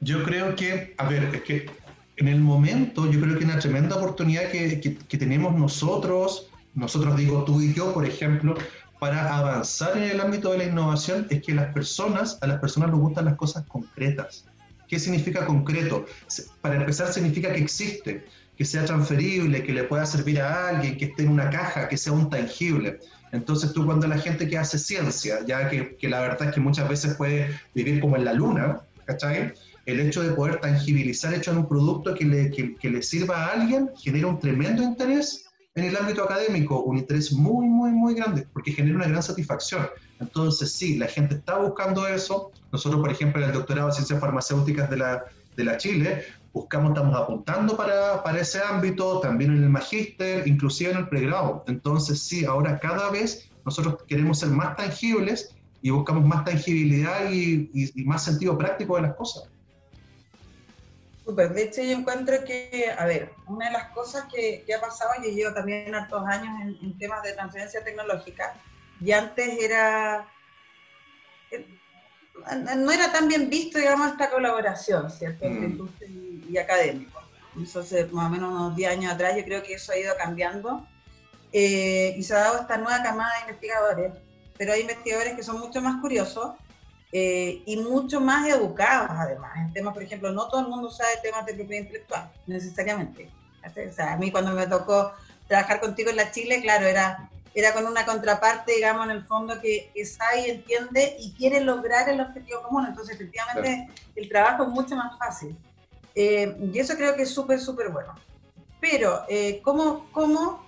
yo 0.00 0.22
creo 0.22 0.54
que, 0.54 0.94
a 0.98 1.08
ver, 1.08 1.34
es 1.34 1.42
que 1.42 1.70
en 2.16 2.28
el 2.28 2.40
momento 2.40 3.10
yo 3.10 3.18
creo 3.20 3.38
que 3.38 3.44
una 3.44 3.58
tremenda 3.58 3.96
oportunidad 3.96 4.50
que, 4.50 4.80
que 4.80 5.18
tenemos 5.18 5.54
nosotros, 5.54 6.50
nosotros 6.74 7.16
digo 7.16 7.44
tú 7.44 7.62
y 7.62 7.72
yo, 7.72 7.94
por 7.94 8.04
ejemplo, 8.04 8.54
para 8.98 9.34
avanzar 9.34 9.96
en 9.96 10.04
el 10.04 10.20
ámbito 10.20 10.52
de 10.52 10.58
la 10.58 10.64
innovación 10.64 11.26
es 11.30 11.42
que 11.42 11.54
las 11.54 11.72
personas, 11.72 12.38
a 12.42 12.46
las 12.46 12.60
personas 12.60 12.90
les 12.90 12.98
gustan 12.98 13.24
las 13.24 13.36
cosas 13.36 13.64
concretas. 13.66 14.44
¿Qué 14.90 14.98
significa 14.98 15.46
concreto? 15.46 16.04
Para 16.60 16.74
empezar, 16.74 17.12
significa 17.12 17.52
que 17.52 17.60
existe, 17.60 18.24
que 18.58 18.64
sea 18.64 18.84
transferible, 18.84 19.62
que 19.62 19.72
le 19.72 19.84
pueda 19.84 20.04
servir 20.04 20.40
a 20.40 20.70
alguien, 20.70 20.98
que 20.98 21.04
esté 21.04 21.22
en 21.22 21.28
una 21.28 21.48
caja, 21.48 21.88
que 21.88 21.96
sea 21.96 22.12
un 22.12 22.28
tangible. 22.28 22.98
Entonces 23.30 23.72
tú 23.72 23.86
cuando 23.86 24.08
la 24.08 24.18
gente 24.18 24.48
que 24.48 24.58
hace 24.58 24.80
ciencia, 24.80 25.46
ya 25.46 25.68
que, 25.70 25.94
que 25.94 26.08
la 26.08 26.20
verdad 26.20 26.48
es 26.48 26.54
que 26.54 26.60
muchas 26.60 26.88
veces 26.88 27.14
puede 27.14 27.56
vivir 27.72 28.00
como 28.00 28.16
en 28.16 28.24
la 28.24 28.32
luna, 28.32 28.80
¿cachai? 29.04 29.52
El 29.86 30.00
hecho 30.00 30.24
de 30.24 30.32
poder 30.32 30.56
tangibilizar 30.56 31.32
hecho 31.34 31.52
en 31.52 31.58
un 31.58 31.68
producto 31.68 32.12
que 32.12 32.24
le, 32.24 32.50
que, 32.50 32.74
que 32.74 32.90
le 32.90 33.00
sirva 33.02 33.44
a 33.44 33.52
alguien 33.52 33.90
genera 33.96 34.26
un 34.26 34.40
tremendo 34.40 34.82
interés 34.82 35.49
en 35.80 35.88
el 35.88 35.96
ámbito 35.96 36.22
académico, 36.24 36.82
un 36.82 36.98
interés 36.98 37.32
muy, 37.32 37.66
muy, 37.66 37.90
muy 37.90 38.14
grande, 38.14 38.46
porque 38.52 38.72
genera 38.72 38.96
una 38.96 39.08
gran 39.08 39.22
satisfacción. 39.22 39.88
Entonces, 40.20 40.72
sí, 40.72 40.96
la 40.96 41.06
gente 41.06 41.36
está 41.36 41.58
buscando 41.58 42.06
eso. 42.06 42.52
Nosotros, 42.70 43.00
por 43.00 43.10
ejemplo, 43.10 43.42
en 43.42 43.48
el 43.48 43.54
doctorado 43.54 43.88
de 43.88 43.94
Ciencias 43.94 44.20
Farmacéuticas 44.20 44.90
de 44.90 44.98
la, 44.98 45.24
de 45.56 45.64
la 45.64 45.78
Chile, 45.78 46.24
buscamos, 46.52 46.90
estamos 46.90 47.16
apuntando 47.16 47.76
para, 47.76 48.22
para 48.22 48.40
ese 48.40 48.60
ámbito, 48.62 49.20
también 49.20 49.52
en 49.52 49.62
el 49.62 49.70
magíster, 49.70 50.46
inclusive 50.46 50.90
en 50.90 50.98
el 50.98 51.08
pregrado. 51.08 51.64
Entonces, 51.66 52.20
sí, 52.20 52.44
ahora 52.44 52.78
cada 52.78 53.10
vez 53.10 53.48
nosotros 53.64 54.02
queremos 54.06 54.38
ser 54.38 54.50
más 54.50 54.76
tangibles 54.76 55.54
y 55.80 55.90
buscamos 55.90 56.26
más 56.26 56.44
tangibilidad 56.44 57.30
y, 57.30 57.70
y 57.72 58.04
más 58.04 58.22
sentido 58.22 58.58
práctico 58.58 58.96
de 58.96 59.02
las 59.02 59.14
cosas. 59.14 59.44
De 61.32 61.62
hecho, 61.62 61.82
yo 61.82 61.92
encuentro 61.92 62.44
que, 62.44 62.92
a 62.96 63.04
ver, 63.06 63.32
una 63.46 63.66
de 63.66 63.72
las 63.72 63.90
cosas 63.90 64.24
que, 64.32 64.64
ha 64.74 64.80
pasado, 64.80 65.12
yo 65.22 65.30
llevo 65.30 65.54
también 65.54 65.94
hartos 65.94 66.26
años 66.26 66.76
en, 66.82 66.98
temas 66.98 67.22
de 67.22 67.32
transferencia 67.32 67.84
tecnológica, 67.84 68.54
y 69.00 69.12
antes 69.12 69.58
era, 69.62 70.28
eh, 71.50 71.66
no 72.76 72.92
era 72.92 73.10
tan 73.12 73.28
bien 73.28 73.48
visto, 73.48 73.78
digamos, 73.78 74.12
esta 74.12 74.30
colaboración, 74.30 75.10
¿cierto?, 75.10 75.46
entre 75.46 75.68
mm. 75.68 75.70
industria 75.70 76.08
y, 76.48 76.58
académico. 76.58 77.20
Eso 77.62 77.80
hace 77.80 78.06
más 78.06 78.26
o 78.26 78.30
menos 78.30 78.52
unos 78.52 78.76
10 78.76 78.90
años 78.90 79.12
atrás, 79.12 79.36
yo 79.36 79.44
creo 79.44 79.62
que 79.62 79.74
eso 79.74 79.92
ha 79.92 79.98
ido 79.98 80.14
cambiando, 80.16 80.86
eh, 81.52 82.14
y 82.16 82.22
se 82.22 82.34
ha 82.34 82.40
dado 82.40 82.60
esta 82.60 82.76
nueva 82.76 83.02
camada 83.02 83.32
de 83.34 83.40
investigadores, 83.42 84.12
pero 84.56 84.72
hay 84.72 84.82
investigadores 84.82 85.34
que 85.34 85.42
son 85.42 85.58
mucho 85.58 85.80
más 85.80 86.00
curiosos, 86.00 86.52
eh, 87.12 87.62
y 87.66 87.76
mucho 87.76 88.20
más 88.20 88.48
educados 88.48 89.10
además. 89.10 89.52
En 89.56 89.72
temas, 89.72 89.94
por 89.94 90.02
ejemplo, 90.02 90.32
no 90.32 90.48
todo 90.48 90.60
el 90.60 90.68
mundo 90.68 90.90
sabe 90.90 91.10
temas 91.22 91.44
de 91.46 91.54
propiedad 91.54 91.82
intelectual, 91.82 92.30
necesariamente. 92.46 93.30
O 93.64 93.92
sea, 93.92 94.12
a 94.12 94.16
mí 94.16 94.30
cuando 94.30 94.52
me 94.52 94.66
tocó 94.66 95.12
trabajar 95.48 95.80
contigo 95.80 96.10
en 96.10 96.16
la 96.16 96.30
Chile, 96.30 96.60
claro, 96.62 96.86
era, 96.86 97.28
era 97.54 97.72
con 97.74 97.86
una 97.86 98.06
contraparte, 98.06 98.72
digamos, 98.72 99.06
en 99.06 99.10
el 99.10 99.24
fondo 99.24 99.60
que, 99.60 99.92
sabe 100.06 100.46
y 100.46 100.50
entiende 100.50 101.16
y 101.18 101.32
quiere 101.32 101.60
lograr 101.60 102.08
el 102.08 102.20
objetivo 102.20 102.62
común. 102.62 102.86
Entonces, 102.86 103.16
efectivamente, 103.16 103.88
el 104.14 104.28
trabajo 104.28 104.62
es 104.62 104.68
mucho 104.68 104.94
más 104.96 105.18
fácil. 105.18 105.56
Eh, 106.14 106.56
y 106.72 106.78
eso 106.78 106.96
creo 106.96 107.16
que 107.16 107.22
es 107.22 107.30
súper, 107.30 107.60
súper 107.60 107.88
bueno. 107.90 108.14
Pero, 108.80 109.24
eh, 109.28 109.60
¿cómo, 109.62 110.08
cómo, 110.12 110.64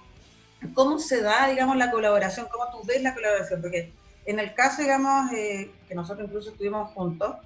¿cómo 0.74 0.98
se 0.98 1.22
da, 1.22 1.48
digamos, 1.48 1.76
la 1.76 1.90
colaboración? 1.90 2.46
¿Cómo 2.50 2.70
tú 2.70 2.86
ves 2.86 3.02
la 3.02 3.14
colaboración? 3.14 3.62
Porque 3.62 3.92
en 4.24 4.38
el 4.38 4.54
caso, 4.54 4.82
digamos, 4.82 5.32
eh, 5.32 5.70
que 5.88 5.94
nosotros 5.94 6.26
incluso 6.28 6.50
estuvimos 6.50 6.92
juntos, 6.92 7.36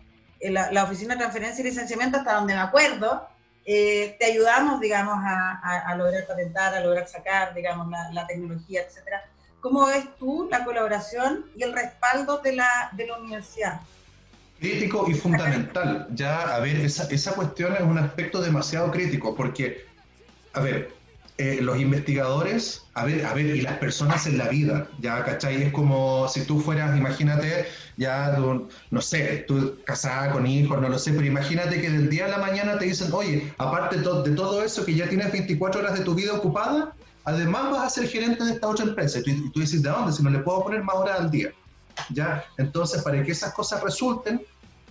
la, 0.40 0.84
Oficina 0.84 1.14
de 1.14 1.20
Transferencia 1.20 1.62
y 1.62 1.68
Licenciamiento, 1.68 2.18
hasta 2.18 2.34
donde 2.34 2.54
me 2.54 2.60
acuerdo, 2.60 3.26
te 3.64 4.24
ayudamos, 4.24 4.80
digamos, 4.80 5.16
a, 5.18 5.94
lograr 5.96 6.26
patentar, 6.26 6.74
a 6.74 6.80
lograr 6.80 7.08
sacar, 7.08 7.54
digamos, 7.54 7.88
la, 7.88 8.12
la 8.12 8.26
tecnología, 8.26 8.82
etcétera. 8.82 9.24
¿Cómo 9.66 9.86
ves 9.86 10.04
tú 10.18 10.46
la 10.48 10.64
colaboración 10.64 11.46
y 11.56 11.64
el 11.64 11.72
respaldo 11.72 12.38
de 12.38 12.52
la, 12.52 12.90
de 12.92 13.06
la 13.06 13.18
universidad? 13.18 13.80
Crítico 14.60 15.06
y 15.08 15.14
fundamental. 15.14 16.06
Ya, 16.14 16.54
a 16.54 16.60
ver, 16.60 16.76
esa, 16.76 17.08
esa 17.10 17.32
cuestión 17.32 17.74
es 17.74 17.82
un 17.82 17.98
aspecto 17.98 18.40
demasiado 18.40 18.90
crítico, 18.92 19.34
porque, 19.34 19.84
a 20.52 20.60
ver, 20.60 20.94
eh, 21.38 21.58
los 21.60 21.78
investigadores, 21.78 22.82
a 22.94 23.04
ver, 23.04 23.26
a 23.26 23.34
ver, 23.34 23.46
y 23.46 23.60
las 23.60 23.76
personas 23.78 24.26
en 24.26 24.38
la 24.38 24.48
vida, 24.48 24.88
ya, 25.00 25.22
¿cachai? 25.22 25.62
Es 25.62 25.72
como 25.72 26.28
si 26.28 26.44
tú 26.44 26.60
fueras, 26.60 26.96
imagínate, 26.96 27.66
ya, 27.96 28.38
no 28.90 29.00
sé, 29.02 29.44
tú 29.46 29.76
casada 29.84 30.32
con 30.32 30.46
hijos, 30.46 30.80
no 30.80 30.88
lo 30.88 30.98
sé, 30.98 31.12
pero 31.12 31.26
imagínate 31.26 31.80
que 31.80 31.90
del 31.90 32.08
día 32.08 32.24
a 32.24 32.28
la 32.28 32.38
mañana 32.38 32.78
te 32.78 32.86
dicen, 32.86 33.12
oye, 33.12 33.52
aparte 33.58 33.98
de 33.98 34.30
todo 34.34 34.62
eso 34.62 34.84
que 34.84 34.94
ya 34.94 35.08
tienes 35.08 35.30
24 35.30 35.80
horas 35.80 35.98
de 35.98 36.04
tu 36.04 36.14
vida 36.14 36.32
ocupada, 36.32 36.94
además 37.24 37.70
vas 37.70 37.86
a 37.86 37.90
ser 37.90 38.08
gerente 38.08 38.42
de 38.42 38.52
esta 38.52 38.68
otra 38.68 38.86
empresa. 38.86 39.18
Y 39.18 39.22
tú, 39.22 39.30
y 39.30 39.52
tú 39.52 39.60
dices, 39.60 39.82
¿de 39.82 39.90
dónde? 39.90 40.12
Si 40.12 40.22
no 40.22 40.30
le 40.30 40.38
puedo 40.38 40.64
poner 40.64 40.82
más 40.82 40.96
horas 40.96 41.20
al 41.20 41.30
día. 41.30 41.52
¿ya? 42.10 42.44
Entonces, 42.58 43.02
para 43.02 43.22
que 43.22 43.32
esas 43.32 43.52
cosas 43.52 43.82
resulten, 43.82 44.40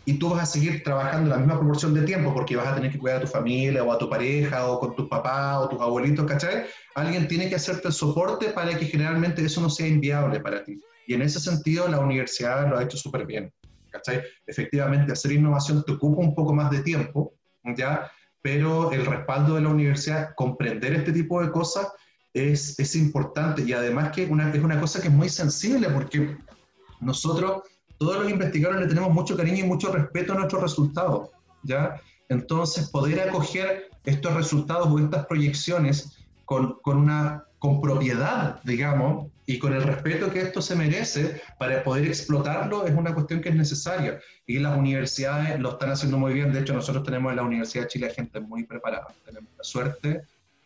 y 0.06 0.14
tú 0.14 0.30
vas 0.30 0.44
a 0.44 0.46
seguir 0.46 0.84
trabajando 0.84 1.32
la 1.32 1.38
misma 1.38 1.58
proporción 1.58 1.94
de 1.94 2.04
tiempo 2.04 2.34
porque 2.34 2.56
vas 2.56 2.68
a 2.68 2.76
tener 2.76 2.92
que 2.92 3.00
cuidar 3.00 3.18
a 3.18 3.22
tu 3.22 3.28
familia 3.28 3.84
o 3.84 3.92
a 3.92 3.98
tu 3.98 4.10
pareja 4.10 4.68
o 4.68 4.80
con 4.80 4.96
tus 4.96 5.08
papás 5.08 5.58
o 5.58 5.70
tus 5.70 5.82
abuelitos, 5.82 6.26
¿cachai? 6.26 6.66
Alguien 6.94 7.28
tiene 7.28 7.50
que 7.50 7.56
hacerte 7.56 7.88
el 7.88 7.94
soporte 7.94 8.50
para 8.50 8.78
que 8.78 8.86
generalmente 8.86 9.44
eso 9.44 9.62
no 9.62 9.70
sea 9.70 9.88
inviable 9.88 10.40
para 10.40 10.64
ti. 10.64 10.80
Y 11.08 11.16
en 11.16 11.24
ese 11.24 11.40
sentido 11.40 11.88
la 11.88 12.00
universidad 12.00 12.70
lo 12.70 12.78
ha 12.78 12.84
hecho 12.84 12.98
súper 12.98 13.26
bien, 13.26 13.52
¿cachai? 13.90 14.22
Efectivamente, 14.46 15.12
hacer 15.12 15.32
innovación 15.32 15.84
te 15.84 15.94
ocupa 15.94 16.22
un 16.22 16.36
poco 16.36 16.54
más 16.54 16.70
de 16.70 16.82
tiempo, 16.82 17.34
¿ya? 17.76 18.10
Pero 18.42 18.92
el 18.92 19.06
respaldo 19.06 19.56
de 19.56 19.62
la 19.62 19.70
universidad, 19.70 20.36
comprender 20.36 20.94
este 20.94 21.12
tipo 21.12 21.42
de 21.42 21.50
cosas 21.52 21.88
es, 22.32 22.78
es 22.80 22.96
importante 22.96 23.64
y 23.64 23.74
además 23.74 24.12
que 24.12 24.26
una, 24.26 24.52
es 24.52 24.62
una 24.62 24.80
cosa 24.80 25.02
que 25.02 25.08
es 25.08 25.14
muy 25.14 25.30
sensible 25.30 25.90
porque 25.90 26.38
nosotros, 27.00 27.64
todos 27.98 28.18
los 28.18 28.30
investigadores 28.30 28.82
le 28.82 28.88
tenemos 28.88 29.14
mucho 29.14 29.38
cariño 29.38 29.66
y 29.66 29.68
mucho 29.68 29.92
respeto 29.92 30.34
a 30.34 30.38
nuestros 30.38 30.62
resultados, 30.62 31.30
¿ya? 31.64 32.02
Entonces, 32.30 32.90
poder 32.90 33.20
acoger 33.22 33.90
estos 34.04 34.34
resultados 34.34 34.88
o 34.88 35.00
estas 35.00 35.26
proyecciones 35.26 36.18
con, 36.46 36.80
con, 36.82 36.98
una, 36.98 37.46
con 37.60 37.82
propiedad, 37.82 38.62
digamos, 38.64 39.28
y 39.48 39.60
con 39.60 39.74
el 39.74 39.84
respeto 39.84 40.32
que 40.32 40.42
esto 40.42 40.62
se 40.62 40.76
merece 40.76 41.42
para 41.60 41.84
poder 41.84 42.08
explotarlo 42.08 42.86
es 42.86 42.96
una 42.96 43.14
cuestión 43.14 43.42
que 43.42 43.50
es 43.50 43.56
necesaria. 43.56 44.20
Y 44.48 44.58
las 44.58 44.78
universidades 44.78 45.60
lo 45.60 45.72
están 45.72 45.92
haciendo 45.92 46.18
muy 46.18 46.34
bien. 46.34 46.52
De 46.52 46.62
hecho, 46.62 46.74
nosotros 46.74 47.04
tenemos 47.04 47.32
en 47.32 47.36
la 47.38 47.44
Universidad 47.44 47.84
de 47.84 47.90
Chile 47.90 48.10
gente 48.10 48.40
muy 48.40 48.64
preparada. 48.64 49.08
Tenemos 49.24 49.52
la 49.56 49.64
suerte 49.64 50.24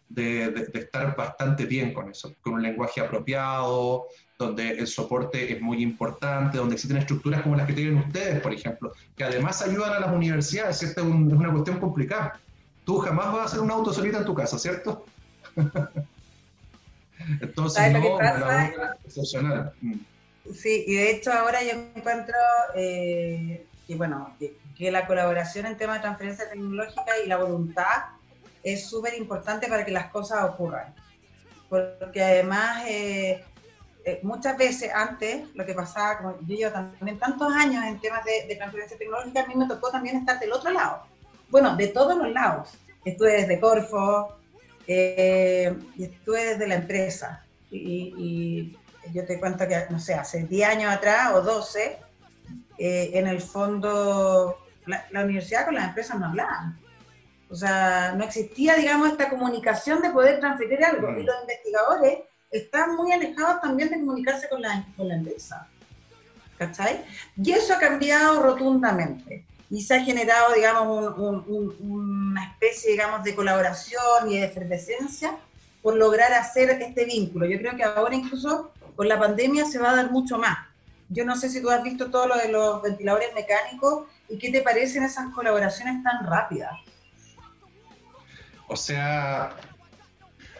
de, 0.07 0.50
de, 0.51 0.79
estar 0.79 1.15
bastante 1.15 1.65
bien 1.65 1.93
con 1.93 2.09
eso, 2.09 2.33
con 2.41 2.53
un 2.53 2.63
lenguaje 2.63 3.01
apropiado, 3.01 4.07
donde 4.39 4.69
el 4.69 4.88
soporte 4.88 5.51
es 5.51 5.62
muy 5.62 5.84
importante, 5.84 6.58
donde 6.58 6.75
existen 6.75 6.96
estructuras 6.96 7.41
como 7.41 7.58
las 7.58 7.67
que 7.67 7.74
tienen 7.74 7.98
ustedes, 7.98 8.39
por 8.39 8.53
ejemplo, 8.53 8.93
que 9.17 9.25
además 9.25 9.62
ayudan 9.62 9.91
a 9.91 10.00
las 10.00 10.15
universidades. 10.15 10.81
Esta 10.81 11.01
es, 11.01 11.08
una 11.08 11.51
cuestión 11.51 11.77
complicada. 11.77 12.39
Tú 12.86 13.00
jamás 13.00 13.34
vas 13.34 13.41
a 13.41 13.46
hacer 13.46 13.60
un 13.60 13.69
auto 13.69 13.91
solita 13.91 14.19
en 14.19 14.25
tu 14.25 14.34
casa, 14.34 14.58
¿cierto? 14.58 15.05
Entonces, 17.41 17.91
no, 17.91 18.17
la 18.17 18.98
excepcional. 19.03 19.74
Mm. 19.81 19.96
Sí, 20.55 20.86
y 20.88 20.96
de 20.96 21.12
hecho 21.12 21.34
ahora 21.34 21.62
yo 21.62 21.72
encuentro 21.93 22.38
eh, 22.75 23.65
que, 23.86 23.96
bueno, 23.96 24.34
que, 24.39 24.89
la 24.89 25.05
colaboración 25.05 25.65
en 25.65 25.75
temas 25.75 25.98
de 25.98 26.03
transferencia 26.03 26.50
tecnológica 26.50 27.12
y 27.24 27.27
la 27.27 27.36
voluntad 27.36 28.05
es 28.63 28.88
súper 28.88 29.15
importante 29.15 29.67
para 29.67 29.84
que 29.84 29.91
las 29.91 30.10
cosas 30.12 30.46
ocurran. 30.46 30.96
Porque 31.67 32.24
además 32.24 32.86
eh, 32.88 33.43
eh, 34.09 34.19
muchas 34.23 34.57
veces 34.57 34.91
antes, 34.93 35.43
lo 35.53 35.65
que 35.65 35.73
pasaba, 35.73 36.17
como 36.17 36.39
yo 36.41 36.55
llevo 36.55 36.71
también 36.71 37.19
tantos 37.19 37.53
años 37.53 37.83
en 37.85 37.99
temas 37.99 38.23
de, 38.25 38.55
transferencia 38.55 38.97
tecnológica, 38.97 39.43
a 39.43 39.47
mí 39.47 39.55
me 39.55 39.67
tocó 39.67 39.91
también 39.91 40.17
estar 40.17 40.39
del 40.39 40.51
otro 40.51 40.71
lado. 40.71 41.03
Bueno, 41.49 41.75
de 41.75 41.87
todos 41.87 42.17
los 42.17 42.31
lados. 42.31 42.71
Estuve 43.05 43.33
desde 43.33 43.59
Corfo, 43.59 44.35
eh, 44.87 45.77
y 45.95 46.05
estuve 46.05 46.45
desde 46.45 46.67
la 46.67 46.75
empresa. 46.75 47.45
Y, 47.69 48.75
yo 49.13 49.25
te 49.25 49.39
cuento 49.39 49.67
que, 49.67 49.85
no 49.89 49.99
sé, 49.99 50.13
hace 50.13 50.43
10 50.43 50.69
años 50.69 50.93
atrás 50.93 51.31
o 51.33 51.41
12, 51.41 51.97
eh, 52.77 53.11
en 53.13 53.27
el 53.27 53.41
fondo, 53.41 54.57
la, 54.85 55.23
universidad 55.23 55.65
con 55.65 55.75
las 55.75 55.87
empresas 55.87 56.19
no 56.19 56.27
hablaban. 56.27 56.79
O 57.49 57.55
sea, 57.55 58.13
no 58.15 58.23
existía, 58.23 58.75
digamos, 58.75 59.09
esta 59.11 59.29
comunicación 59.29 60.01
de 60.01 60.11
poder 60.11 60.39
transferir 60.39 60.83
algo. 60.83 61.09
Y 61.09 61.23
mm. 61.23 61.25
los 61.25 61.35
investigadores 61.41 62.19
están 62.51 62.95
muy 62.95 63.11
alejados 63.11 63.61
también 63.61 63.89
de 63.89 63.99
comunicarse 63.99 64.49
con 64.49 64.61
la, 64.61 64.85
con 64.95 65.07
la. 65.07 65.21
¿Cachai? 66.57 67.05
Y 67.41 67.51
eso 67.51 67.73
ha 67.73 67.79
cambiado 67.79 68.41
rotundamente. 68.41 69.45
Y 69.69 69.81
se 69.81 69.95
ha 69.95 70.03
generado, 70.03 70.53
digamos, 70.53 71.15
una 71.79 72.43
especie, 72.45 72.91
digamos, 72.91 73.23
de 73.23 73.35
colaboración 73.35 74.29
y 74.29 74.37
de 74.37 74.45
efervescencia 74.45 75.37
por 75.81 75.95
lograr 75.95 76.33
hacer 76.33 76.69
este 76.69 77.05
vínculo. 77.05 77.45
Yo 77.45 77.59
creo 77.59 77.75
que 77.75 77.83
ahora 77.83 78.15
incluso 78.15 78.71
con 78.95 79.07
la 79.07 79.19
pandemia 79.19 79.65
se 79.65 79.79
va 79.79 79.91
a 79.91 79.95
dar 79.95 80.11
mucho 80.11 80.37
más. 80.37 80.57
Yo 81.07 81.23
no 81.23 81.35
sé 81.35 81.49
si 81.49 81.61
tú 81.61 81.69
has 81.69 81.83
visto 81.83 82.11
todo 82.11 82.27
lo 82.27 82.37
de 82.37 82.49
los 82.49 82.81
ventiladores 82.81 83.33
mecánicos 83.33 84.05
y 84.27 84.37
qué 84.37 84.51
te 84.51 84.61
parecen 84.61 85.03
esas 85.03 85.33
colaboraciones 85.33 86.03
tan 86.03 86.25
rápidas. 86.25 86.71
O 88.67 88.75
sea, 88.75 89.55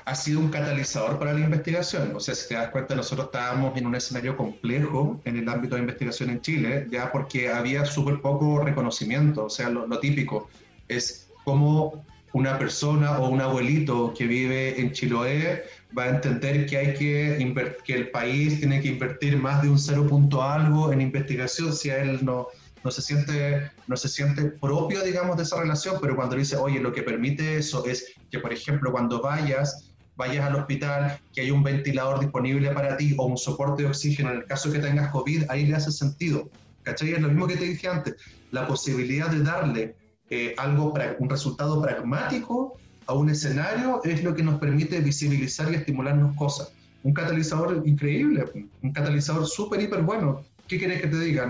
ha 0.10 0.16
sido 0.16 0.40
un 0.40 0.50
catalizador 0.50 1.20
para 1.20 1.34
la 1.34 1.42
investigación. 1.42 2.16
O 2.16 2.20
sea, 2.20 2.34
si 2.34 2.50
te 2.50 2.56
das 2.56 2.70
cuenta, 2.70 2.96
nosotros 2.96 3.28
estábamos 3.28 3.78
en 3.78 3.86
un 3.86 3.94
escenario 3.94 4.36
complejo 4.36 5.22
en 5.24 5.38
el 5.38 5.48
ámbito 5.48 5.76
de 5.76 5.82
investigación 5.82 6.32
en 6.32 6.42
Chile, 6.42 6.88
ya 6.90 7.12
porque 7.12 7.50
había 7.50 7.86
súper 7.86 8.20
poco 8.20 8.60
reconocimiento. 8.60 9.46
O 9.46 9.50
sea, 9.52 9.70
lo, 9.70 10.00
típico 10.00 10.50
es 10.88 11.28
cómo 11.44 12.04
una 12.34 12.58
persona 12.58 13.20
o 13.20 13.30
un 13.30 13.40
abuelito 13.40 14.12
que 14.18 14.26
vive 14.26 14.82
en 14.82 14.94
Chiloé 14.94 15.66
va 15.96 16.06
a 16.06 16.10
entender 16.10 16.66
que 16.66 16.78
hay 16.78 16.94
que 16.96 17.54
que 17.86 17.94
el 17.94 18.10
país 18.10 18.60
tiene 18.60 18.82
que 18.82 18.88
invertir 18.88 19.38
más 19.38 19.62
de 19.62 19.70
un 19.70 19.78
cero 19.78 20.08
punto 20.08 20.42
algo 20.42 20.92
en 20.92 21.02
investigación 21.02 21.74
si 21.74 21.90
a 21.90 21.98
él 22.04 22.24
no, 22.24 22.48
no 22.84 22.92
se 22.92 23.02
siente 23.02 23.72
no 23.88 23.98
se 23.98 24.08
siente 24.10 24.44
propio 24.44 25.04
digamos 25.04 25.38
de 25.38 25.44
esa 25.44 25.60
relación 25.60 25.98
pero 26.00 26.16
cuando 26.16 26.36
dice 26.36 26.56
oye 26.56 26.80
lo 26.80 26.94
que 26.94 27.02
permite 27.02 27.58
eso 27.58 27.84
es 27.88 28.14
que 28.30 28.38
por 28.38 28.54
ejemplo 28.54 28.92
cuando 28.92 29.24
vayas 29.24 29.90
vayas 30.20 30.46
al 30.46 30.56
hospital, 30.56 31.18
que 31.34 31.40
hay 31.42 31.50
un 31.50 31.64
ventilador 31.64 32.20
disponible 32.20 32.70
para 32.72 32.98
ti 32.98 33.16
o 33.18 33.26
un 33.26 33.38
soporte 33.38 33.84
de 33.84 33.90
oxígeno 33.90 34.32
en 34.32 34.40
el 34.40 34.46
caso 34.46 34.70
que 34.70 34.80
tengas 34.80 35.12
COVID, 35.12 35.46
ahí 35.48 35.66
le 35.66 35.76
hace 35.78 35.94
sentido. 35.94 36.52
¿Cachai? 36.84 37.14
Es 37.14 37.22
lo 37.22 37.30
mismo 37.30 37.48
que 37.48 37.56
te 37.56 37.64
dije 37.64 37.88
antes, 37.88 38.16
la 38.52 38.68
posibilidad 38.68 39.30
de 39.30 39.42
darle 39.44 39.96
eh, 40.30 40.54
algo, 40.58 40.94
un 41.20 41.30
resultado 41.30 41.82
pragmático 41.82 42.78
a 43.08 43.14
un 43.14 43.30
escenario 43.30 44.02
es 44.04 44.22
lo 44.22 44.36
que 44.36 44.44
nos 44.44 44.60
permite 44.60 45.00
visibilizar 45.00 45.72
y 45.72 45.76
estimularnos 45.76 46.36
cosas. 46.36 46.74
Un 47.02 47.14
catalizador 47.14 47.82
increíble, 47.86 48.44
un 48.82 48.92
catalizador 48.92 49.48
súper, 49.48 49.80
hiper 49.82 50.02
bueno. 50.02 50.44
¿Qué 50.68 50.78
quieres 50.78 51.02
que 51.02 51.08
te 51.08 51.18
diga? 51.18 51.46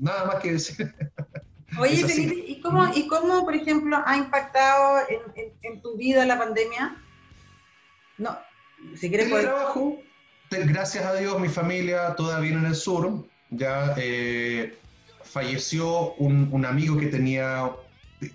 Nada 0.00 0.24
más 0.24 0.36
que 0.36 0.52
decir. 0.52 0.94
Oye, 1.78 1.96
Felipe, 2.06 2.42
¿y 2.48 2.60
cómo, 2.60 2.86
¿y 2.94 3.06
cómo, 3.06 3.44
por 3.44 3.54
ejemplo, 3.54 3.98
ha 4.06 4.16
impactado 4.16 5.00
en, 5.10 5.52
en 5.60 5.82
tu 5.82 5.96
vida 5.96 6.24
la 6.24 6.38
pandemia? 6.38 6.96
No, 8.18 8.38
si 8.96 9.08
quieres... 9.08 9.28
trabajo, 9.28 9.98
gracias 10.50 11.04
a 11.04 11.14
Dios, 11.14 11.38
mi 11.40 11.48
familia 11.48 12.14
todavía 12.16 12.52
en 12.52 12.66
el 12.66 12.74
sur. 12.74 13.26
Ya 13.50 13.94
eh, 13.96 14.76
falleció 15.22 16.14
un, 16.14 16.64
amigo 16.64 16.96
que 16.96 17.06
tenía, 17.06 17.70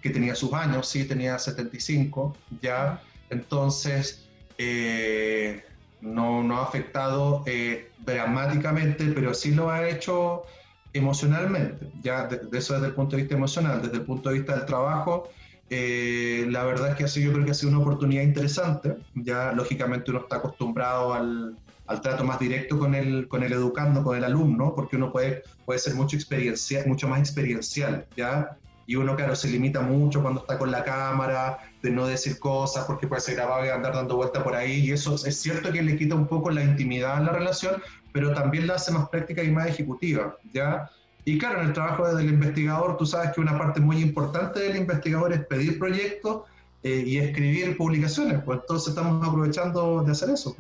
que 0.02 0.10
tenía 0.10 0.36
sus 0.36 0.54
años, 0.54 0.88
sí, 0.88 1.06
tenía 1.06 1.38
75, 1.40 2.36
ya. 2.62 3.02
Entonces, 3.30 4.28
eh, 4.58 5.64
no, 6.02 6.44
no 6.44 6.58
ha 6.58 6.64
afectado 6.64 7.44
eh, 7.46 7.92
dramáticamente, 8.00 9.06
pero 9.14 9.34
sí 9.34 9.52
lo 9.52 9.70
ha 9.70 9.88
hecho 9.88 10.46
emocionalmente, 10.94 11.88
ya 12.02 12.28
de, 12.28 12.58
eso 12.58 12.74
desde 12.74 12.88
el 12.88 12.94
punto 12.94 13.16
de 13.16 13.24
vista 13.24 13.36
emocional, 13.36 13.82
desde 13.82 13.98
el 13.98 14.04
punto 14.04 14.30
de 14.30 14.40
vista 14.40 14.56
del 14.56 14.66
trabajo, 14.66 15.30
eh, 15.70 16.48
la 16.50 16.64
verdad 16.64 16.92
es 16.92 16.96
que 16.96 17.04
así 17.04 17.22
yo 17.24 17.32
creo 17.32 17.46
que 17.46 17.52
ha 17.52 17.56
sido 17.56 17.72
una 17.72 17.80
oportunidad 17.80 18.24
interesante. 18.24 18.98
Ya 19.16 19.52
lógicamente 19.52 20.12
uno 20.12 20.22
está 20.22 20.38
acostumbrado 20.38 21.14
al, 21.14 21.58
al, 21.88 22.02
trato 22.02 22.24
más 22.24 22.40
directo 22.40 22.80
con 22.80 22.96
el, 22.96 23.28
con 23.28 23.44
el 23.44 23.54
educando, 23.54 24.04
con 24.04 24.18
el 24.18 24.24
alumno, 24.24 24.74
porque 24.76 24.96
uno 24.96 25.12
puede, 25.12 25.44
puede 25.66 25.80
ser 25.80 25.96
mucho, 25.96 26.16
experiencia, 26.16 26.84
mucho 26.88 27.08
más 27.08 27.20
experiencial, 27.20 28.06
¿ya? 28.18 28.58
Y 28.88 28.96
uno, 28.96 29.16
claro, 29.16 29.36
se 29.36 29.48
limita 29.50 29.82
mucho 29.82 30.20
cuando 30.24 30.42
está 30.42 30.58
con 30.58 30.72
la 30.72 30.84
cámara, 30.84 31.60
de 31.84 31.92
no 31.92 32.08
decir 32.08 32.40
cosas, 32.40 32.86
porque 32.86 33.06
puede 33.06 33.22
ser 33.22 33.36
grabado 33.36 33.64
y 33.64 33.70
andar 33.70 33.94
dando 33.94 34.16
vuelta 34.16 34.44
por 34.44 34.56
ahí. 34.56 34.88
Y 34.88 34.92
eso 34.92 35.14
es 35.14 35.40
cierto 35.40 35.72
que 35.72 35.84
le 35.84 35.96
quita 35.96 36.16
un 36.16 36.26
poco 36.26 36.50
la 36.50 36.64
intimidad 36.64 37.18
a 37.18 37.20
la 37.20 37.32
relación, 37.32 37.84
pero 38.12 38.34
también 38.34 38.66
la 38.66 38.76
hace 38.76 38.92
más 38.92 39.08
práctica 39.10 39.44
y 39.44 39.52
más 39.52 39.68
ejecutiva, 39.68 40.36
¿ya? 40.52 40.90
Y 41.26 41.38
claro, 41.38 41.62
en 41.62 41.68
el 41.68 41.74
trabajo 41.74 42.16
del 42.16 42.30
investigador, 42.30 42.98
tú 42.98 43.06
sabes 43.06 43.32
que 43.32 43.42
una 43.42 43.58
parte 43.58 43.80
muy 43.80 44.02
importante 44.02 44.60
del 44.60 44.78
investigador 44.78 45.34
es 45.34 45.46
pedir 45.46 45.78
proyectos 45.78 46.44
eh, 46.84 47.04
y 47.06 47.18
escribir 47.18 47.76
publicaciones, 47.78 48.42
pues 48.44 48.60
entonces 48.62 48.90
estamos 48.90 49.28
aprovechando 49.28 50.02
de 50.04 50.12
hacer 50.12 50.30
eso. 50.30 50.56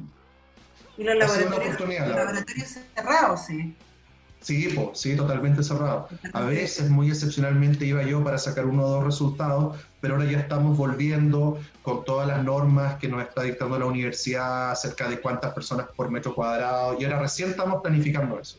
Y 0.97 1.03
los 1.03 1.15
laboratorios, 1.15 1.79
los 1.79 1.89
laboratorios 2.09 2.77
cerrados, 2.93 3.45
sí. 3.45 3.75
Sí, 4.41 4.69
pues, 4.73 4.99
sí, 4.99 5.15
totalmente 5.15 5.63
cerrado. 5.63 6.07
A 6.33 6.41
veces, 6.41 6.89
muy 6.89 7.09
excepcionalmente, 7.09 7.85
iba 7.85 8.03
yo 8.03 8.23
para 8.23 8.37
sacar 8.37 8.65
uno 8.65 8.85
o 8.85 8.89
dos 8.89 9.03
resultados, 9.03 9.77
pero 9.99 10.15
ahora 10.15 10.29
ya 10.29 10.39
estamos 10.39 10.77
volviendo 10.77 11.59
con 11.81 12.05
todas 12.05 12.27
las 12.27 12.43
normas 12.43 12.95
que 12.95 13.09
nos 13.09 13.21
está 13.21 13.43
dictando 13.43 13.77
la 13.77 13.85
universidad 13.85 14.71
acerca 14.71 15.09
de 15.09 15.19
cuántas 15.19 15.53
personas 15.53 15.87
por 15.95 16.09
metro 16.09 16.33
cuadrado, 16.33 16.97
y 16.99 17.03
ahora 17.03 17.19
recién 17.19 17.49
estamos 17.49 17.81
planificando 17.81 18.39
eso. 18.39 18.57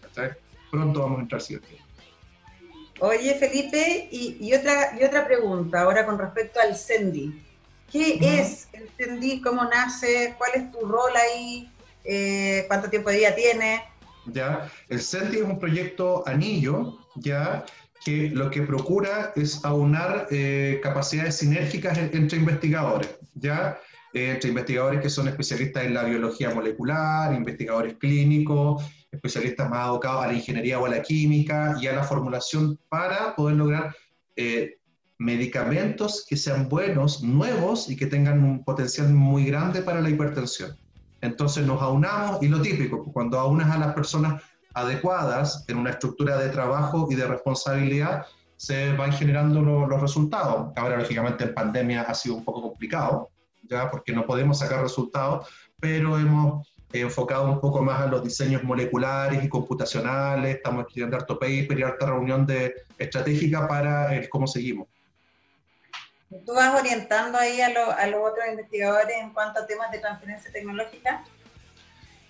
Pronto 0.71 1.00
vamos 1.00 1.19
a 1.19 1.23
entrar, 1.23 1.40
¿cierto? 1.40 1.66
Oye, 3.00 3.35
Felipe, 3.35 4.09
y, 4.11 4.52
otra, 4.54 4.97
y 4.99 5.04
otra 5.04 5.26
pregunta 5.26 5.80
ahora 5.80 6.07
con 6.07 6.19
respecto 6.19 6.61
al 6.61 6.76
CENDI. 6.76 7.42
¿Qué 7.90 8.19
es 8.40 8.69
el 8.73 8.88
CENDI? 8.97 9.40
¿Cómo 9.40 9.64
nace? 9.64 10.35
¿Cuál 10.38 10.50
es 10.54 10.71
tu 10.71 10.87
rol 10.87 11.12
ahí? 11.16 11.71
Eh, 12.04 12.64
¿Cuánto 12.69 12.88
tiempo 12.88 13.11
de 13.11 13.19
vida 13.19 13.35
tiene? 13.35 13.83
¿ya? 14.26 14.71
El 14.88 15.00
CENDI 15.00 15.38
es 15.38 15.45
un 15.45 15.59
proyecto 15.59 16.23
anillo, 16.26 16.99
¿ya? 17.16 17.64
que 18.04 18.30
lo 18.30 18.50
que 18.50 18.62
procura 18.62 19.33
es 19.37 19.64
aunar 19.64 20.26
eh, 20.30 20.80
capacidades 20.83 21.37
sinérgicas 21.37 21.99
entre 21.99 22.38
investigadores, 22.38 23.11
¿ya? 23.35 23.78
Entre 24.12 24.49
investigadores 24.49 25.00
que 25.00 25.09
son 25.09 25.29
especialistas 25.29 25.85
en 25.85 25.95
la 25.95 26.05
biología 26.05 26.52
molecular, 26.52 27.33
investigadores 27.33 27.95
clínicos, 27.95 28.85
especialistas 29.11 29.69
más 29.71 29.87
abocados 29.87 30.25
a 30.25 30.29
la 30.29 30.35
ingeniería 30.35 30.79
o 30.79 30.87
a 30.87 30.88
la 30.88 31.02
química 31.02 31.76
y 31.81 31.87
a 31.87 31.93
la 31.93 32.02
formulación 32.02 32.79
para 32.88 33.35
poder 33.37 33.57
lograr 33.57 33.95
eh, 34.37 34.79
medicamentos 35.19 36.25
que 36.29 36.37
sean 36.37 36.69
buenos, 36.69 37.23
nuevos 37.23 37.90
y 37.90 37.97
que 37.97 38.07
tengan 38.07 38.43
un 38.43 38.64
potencial 38.64 39.11
muy 39.11 39.45
grande 39.45 39.83
para 39.83 40.00
la 40.00 40.11
hipertensión. 40.11 40.76
Entonces 41.21 41.67
nos 41.67 41.83
aunamos 41.83 42.43
y 42.43 42.49
lo 42.49 42.62
típico, 42.62 43.05
cuando 43.12 43.38
aunas 43.38 43.71
a 43.71 43.79
las 43.79 43.95
personas 43.95 44.43
adecuadas 44.75 45.64
en 45.69 45.76
una 45.76 45.90
estructura 45.90 46.38
de 46.38 46.49
trabajo 46.49 47.09
y 47.11 47.14
de 47.17 47.26
responsabilidad, 47.26 48.25
se 48.57 48.93
van 48.93 49.12
generando 49.12 49.62
los 49.62 50.00
resultados. 50.00 50.73
Ahora, 50.76 50.99
lógicamente, 50.99 51.45
en 51.45 51.55
pandemia 51.55 52.02
ha 52.02 52.14
sido 52.14 52.37
un 52.37 52.45
poco 52.45 52.62
complicado, 52.62 53.31
ya 53.71 53.91
porque 53.91 54.12
no 54.12 54.27
podemos 54.27 54.59
sacar 54.59 54.83
resultados, 54.83 55.49
pero 55.79 56.19
hemos 56.19 56.71
enfocado 56.93 57.50
un 57.50 57.61
poco 57.61 57.83
más 57.83 58.00
a 58.00 58.07
los 58.07 58.25
diseños 58.25 58.65
moleculares 58.65 59.43
y 59.45 59.49
computacionales, 59.49 60.57
estamos 60.57 60.87
estudiando 60.87 61.17
harto 61.17 61.39
paper 61.39 61.79
y 61.79 61.83
harta 61.83 62.07
reunión 62.07 62.45
de, 62.47 62.75
estratégica 62.99 63.69
para 63.69 64.15
el 64.15 64.29
cómo 64.29 64.47
seguimos. 64.47 64.89
¿Tú 66.45 66.53
vas 66.55 66.79
orientando 66.79 67.39
ahí 67.39 67.61
a, 67.61 67.67
a 67.67 68.07
los 68.07 68.21
otros 68.21 68.45
investigadores 68.49 69.17
en 69.17 69.31
cuanto 69.31 69.61
a 69.61 69.67
temas 69.67 69.91
de 69.91 69.99
transferencia 69.99 70.50
tecnológica? 70.53 71.25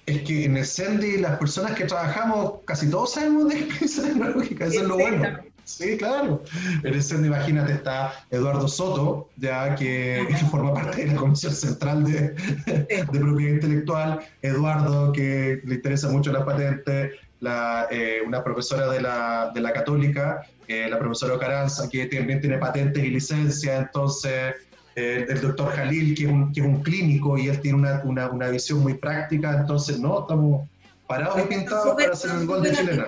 Es 0.06 0.23
que 0.23 0.44
en 0.44 0.56
el 0.56 0.66
CENDI 0.66 1.18
las 1.18 1.38
personas 1.38 1.73
que 1.73 1.85
trabajamos, 1.85 2.61
casi 2.64 2.90
todos 2.90 3.14
sabemos 3.14 3.49
de 3.49 3.54
experiencia 3.61 4.04
tecnológica, 4.04 4.66
eso 4.66 4.82
es 4.82 4.88
lo 4.88 4.97
bueno. 4.97 5.40
Sí, 5.70 5.96
claro. 5.96 6.42
En 6.82 6.94
el 6.94 7.02
CENDI, 7.02 7.28
imagínate, 7.28 7.72
está 7.72 8.24
Eduardo 8.30 8.66
Soto, 8.66 9.30
ya 9.36 9.74
que 9.76 10.26
forma 10.50 10.74
parte 10.74 11.04
de 11.04 11.12
la 11.12 11.16
Comisión 11.16 11.52
Central 11.52 12.04
de, 12.04 12.34
de 12.66 13.20
Propiedad 13.20 13.54
Intelectual, 13.54 14.20
Eduardo, 14.42 15.12
que 15.12 15.60
le 15.64 15.76
interesa 15.76 16.10
mucho 16.10 16.32
la 16.32 16.44
patente, 16.44 17.12
la, 17.38 17.86
eh, 17.90 18.20
una 18.26 18.42
profesora 18.42 18.90
de 18.90 19.00
la, 19.00 19.52
de 19.54 19.60
la 19.60 19.72
Católica, 19.72 20.42
eh, 20.66 20.88
la 20.90 20.98
profesora 20.98 21.34
Ocaranza, 21.34 21.88
que 21.88 22.06
también 22.06 22.40
tiene 22.40 22.58
patentes 22.58 23.02
y 23.02 23.08
licencia, 23.08 23.78
entonces 23.78 24.54
eh, 24.96 25.24
el 25.28 25.40
doctor 25.40 25.70
Jalil, 25.70 26.14
que 26.16 26.24
es, 26.24 26.30
un, 26.30 26.52
que 26.52 26.60
es 26.60 26.66
un 26.66 26.82
clínico 26.82 27.38
y 27.38 27.48
él 27.48 27.60
tiene 27.60 27.78
una, 27.78 28.02
una, 28.04 28.28
una 28.28 28.48
visión 28.48 28.80
muy 28.80 28.94
práctica, 28.94 29.56
entonces 29.56 30.00
no, 30.00 30.22
estamos 30.22 30.68
parados 31.06 31.38
y 31.44 31.46
pintados 31.46 31.94
para 31.94 32.12
hacer 32.12 32.30
el 32.32 32.46
gol 32.46 32.62
de 32.62 32.72
chilena. 32.72 33.06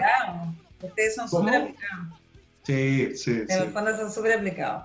Ustedes 0.81 1.15
son 1.17 1.29
súper 1.29 1.55
aplicados. 1.55 2.22
Sí, 2.65 3.17
sí. 3.17 3.43
En 3.49 3.63
el 3.63 3.71
fondo 3.71 3.97
son 3.97 4.11
súper 4.11 4.35
aplicados. 4.39 4.85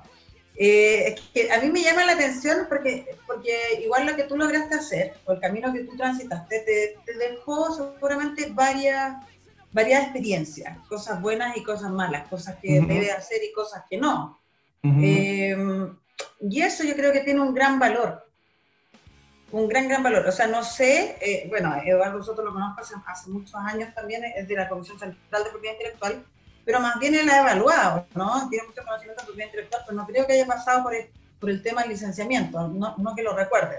Eh, 0.56 1.10
es 1.10 1.21
que 1.34 1.52
a 1.52 1.62
mí 1.62 1.69
me 1.69 1.84
llama 1.84 2.06
la 2.06 2.13
atención 2.13 2.65
porque, 2.67 3.15
porque 3.28 3.80
igual 3.84 4.08
lo 4.08 4.15
que 4.15 4.23
tú 4.23 4.36
lograste 4.36 4.75
hacer, 4.75 5.13
o 5.25 5.34
el 5.34 5.39
camino 5.39 5.71
que 5.71 5.84
tú 5.84 5.95
transitaste, 5.95 6.60
te, 6.62 6.97
te 7.06 7.17
dejó 7.17 7.71
seguramente 7.75 8.49
varias 8.52 9.17
varias 9.71 10.04
experiencias, 10.04 10.78
cosas 10.88 11.21
buenas 11.21 11.56
y 11.56 11.63
cosas 11.63 11.91
malas, 11.91 12.28
cosas 12.30 12.56
que 12.62 12.82
debe 12.82 13.12
hacer 13.12 13.43
y 13.43 13.52
cosas 13.52 13.84
que 13.88 13.97
no. 13.97 14.41
Em, 14.82 15.95
y 16.41 16.62
eso 16.62 16.84
yo 16.84 16.95
creo 16.95 17.12
que 17.12 17.19
tiene 17.19 17.41
un 17.41 17.54
gran 17.54 17.78
valor, 17.78 18.25
un 19.52 19.67
gran, 19.67 19.88
gran 19.88 20.02
valor. 20.02 20.25
O 20.25 20.32
sea, 20.32 20.47
no 20.47 20.63
sé, 20.63 21.17
eh, 21.21 21.45
bueno, 21.49 21.75
Eduardo 21.86 22.17
nosotros 22.17 22.45
lo 22.45 22.54
conozco 22.54 22.82
hace, 23.06 23.30
muchos 23.30 23.56
años 23.56 23.93
también, 23.93 24.23
es 24.23 24.47
de 24.47 24.56
la 24.56 24.67
Comisión 24.67 24.97
Central 24.97 25.43
de 25.43 25.49
Propiedad 25.49 25.75
Intelectual, 25.75 26.25
pero 26.67 26.82
más 26.82 26.99
bien 26.99 27.15
él 27.15 27.30
ha 27.30 27.39
evaluado, 27.39 28.06
¿no? 28.13 28.49
Tiene 28.49 28.67
mucho 28.67 28.84
conocimiento 28.84 29.21
de 29.21 29.25
propiedad 29.25 29.47
intelectual, 29.47 29.82
pero 29.88 29.97
no 29.97 30.06
creo 30.06 30.27
que 30.27 30.34
haya 30.34 30.45
pasado 30.45 30.84
por 30.84 30.93
el, 30.93 31.06
por 31.39 31.49
el 31.49 31.63
tema 31.63 31.82
del 31.82 31.91
licenciamiento, 31.91 32.67
no, 32.67 32.93
no 32.97 33.15
que 33.15 33.23
lo 33.23 33.34
recuerde. 33.34 33.77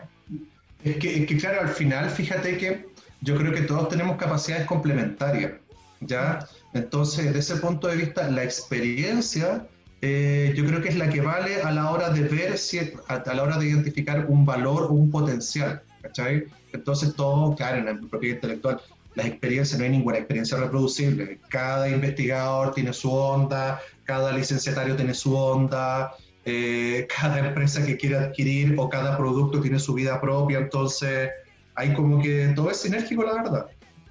Es 0.83 0.96
que, 0.96 1.20
es 1.20 1.27
que, 1.27 1.37
claro, 1.37 1.61
al 1.61 1.68
final, 1.68 2.09
fíjate 2.09 2.57
que 2.57 2.88
yo 3.20 3.37
creo 3.37 3.53
que 3.53 3.61
todos 3.61 3.90
tenemos 3.90 4.16
capacidades 4.16 4.66
complementarias. 4.66 5.53
¿ya? 6.01 6.48
Entonces, 6.72 7.27
desde 7.27 7.40
ese 7.40 7.57
punto 7.57 7.88
de 7.88 7.96
vista, 7.96 8.31
la 8.31 8.42
experiencia 8.42 9.66
eh, 10.01 10.55
yo 10.57 10.64
creo 10.64 10.81
que 10.81 10.88
es 10.88 10.96
la 10.96 11.11
que 11.11 11.20
vale 11.20 11.61
a 11.61 11.70
la 11.72 11.90
hora 11.90 12.09
de 12.09 12.22
ver, 12.22 12.57
si, 12.57 12.79
a, 12.79 13.35
la 13.35 13.42
hora 13.42 13.59
de 13.59 13.66
identificar 13.66 14.24
un 14.29 14.46
valor 14.46 14.85
o 14.85 14.92
un 14.92 15.11
potencial, 15.11 15.83
¿cachai? 16.01 16.46
Entonces, 16.72 17.14
todo, 17.14 17.55
claro, 17.55 17.79
en 17.79 17.85
la 17.85 18.09
propiedad 18.09 18.37
intelectual, 18.37 18.81
las 19.14 19.27
experiencias, 19.27 19.79
no 19.79 19.85
hay 19.85 19.90
ninguna 19.90 20.18
experiencia 20.18 20.59
reproducible. 20.59 21.38
Cada 21.49 21.88
investigador 21.88 22.75
tiene 22.75 22.92
su 22.92 23.12
onda, 23.12 23.81
cada 24.05 24.33
licenciatario 24.33 24.97
tiene 24.97 25.14
su 25.14 25.37
onda, 25.37 26.14
eh, 26.44 27.07
cada 27.21 27.38
empresa 27.40 27.85
que 27.85 27.97
quiere 27.97 28.16
adquirir 28.16 28.75
o 28.79 28.88
cada 28.88 29.16
producto 29.16 29.61
tiene 29.61 29.79
su 29.79 29.94
vida 29.94 30.21
propia, 30.21 30.59
entonces 30.59 31.31
hay 31.75 31.94
como 31.94 32.23
que 32.23 32.53
todo 32.55 32.71
es 32.71 32.79
sinérgico, 32.79 33.25
la 33.25 33.35
verdad. 33.35 33.66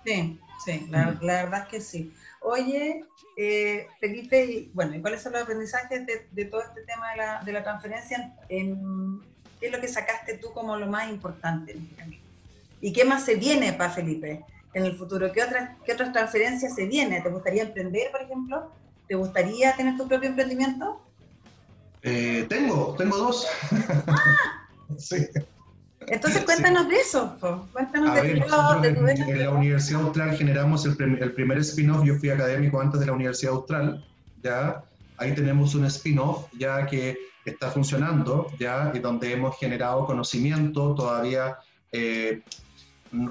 Sí. 0.05 0.39
Sí, 0.63 0.87
la, 0.89 1.17
verdad 1.21 1.63
es 1.63 1.67
que 1.69 1.81
sí. 1.81 2.13
Oye, 2.41 3.05
eh, 3.37 3.87
Felipe, 3.99 4.69
bueno, 4.73 4.95
¿y 4.95 5.01
cuáles 5.01 5.21
son 5.21 5.33
los 5.33 5.43
aprendizajes 5.43 6.05
de, 6.31 6.45
todo 6.45 6.61
este 6.61 6.81
tema 6.81 7.11
de 7.11 7.17
la, 7.17 7.43
de 7.43 7.51
la 7.53 7.63
transferencia? 7.63 8.33
En, 8.49 9.21
¿Qué 9.59 9.67
es 9.67 9.71
lo 9.71 9.79
que 9.79 9.87
sacaste 9.87 10.37
tú 10.37 10.51
como 10.53 10.75
lo 10.77 10.87
más 10.87 11.09
importante 11.09 11.71
este? 11.71 12.19
¿Y 12.81 12.93
qué 12.93 13.05
más 13.05 13.25
se 13.25 13.35
viene 13.35 13.73
para 13.73 13.91
Felipe 13.91 14.43
en 14.73 14.85
el 14.85 14.97
futuro? 14.97 15.31
¿Qué 15.31 15.43
otras, 15.43 15.71
qué 15.85 15.93
otras 15.93 16.11
transferencias 16.13 16.75
se 16.75 16.85
vienen? 16.85 17.23
¿Te 17.23 17.29
gustaría 17.29 17.63
emprender, 17.63 18.11
por 18.11 18.21
ejemplo? 18.21 18.71
¿Te 19.07 19.15
gustaría 19.15 19.75
tener 19.75 19.97
tu 19.97 20.07
propio 20.07 20.29
emprendimiento? 20.29 21.01
Eh, 22.01 22.45
tengo, 22.49 22.95
tengo 22.97 23.17
dos. 23.17 23.47
Ah. 24.07 24.67
sí. 24.97 25.27
Entonces 26.07 26.45
cuéntanos 26.45 26.87
de 26.87 26.95
eso, 26.95 27.37
cuéntanos 27.73 28.15
de, 28.15 28.21
ver, 28.21 28.37
en, 28.37 29.39
la 29.39 29.49
Universidad 29.49 30.03
Austral 30.03 30.37
generamos 30.37 30.85
el, 30.85 30.95
primer 30.95 31.57
spin-off, 31.57 32.05
yo 32.05 32.15
fui 32.15 32.29
académico 32.29 32.79
antes 32.79 33.01
de 33.01 33.07
la 33.07 33.11
Universidad 33.11 33.55
Austral, 33.55 34.05
ya, 34.41 34.83
ahí 35.17 35.35
tenemos 35.35 35.75
un 35.75 35.85
spin-off 35.85 36.47
ya 36.57 36.85
que 36.85 37.17
está 37.43 37.71
funcionando, 37.71 38.47
ya, 38.57 38.91
y 38.93 38.99
donde 38.99 39.33
hemos 39.33 39.57
generado 39.59 40.05
conocimiento, 40.05 40.95
todavía 40.95 41.57
eh, 41.91 42.41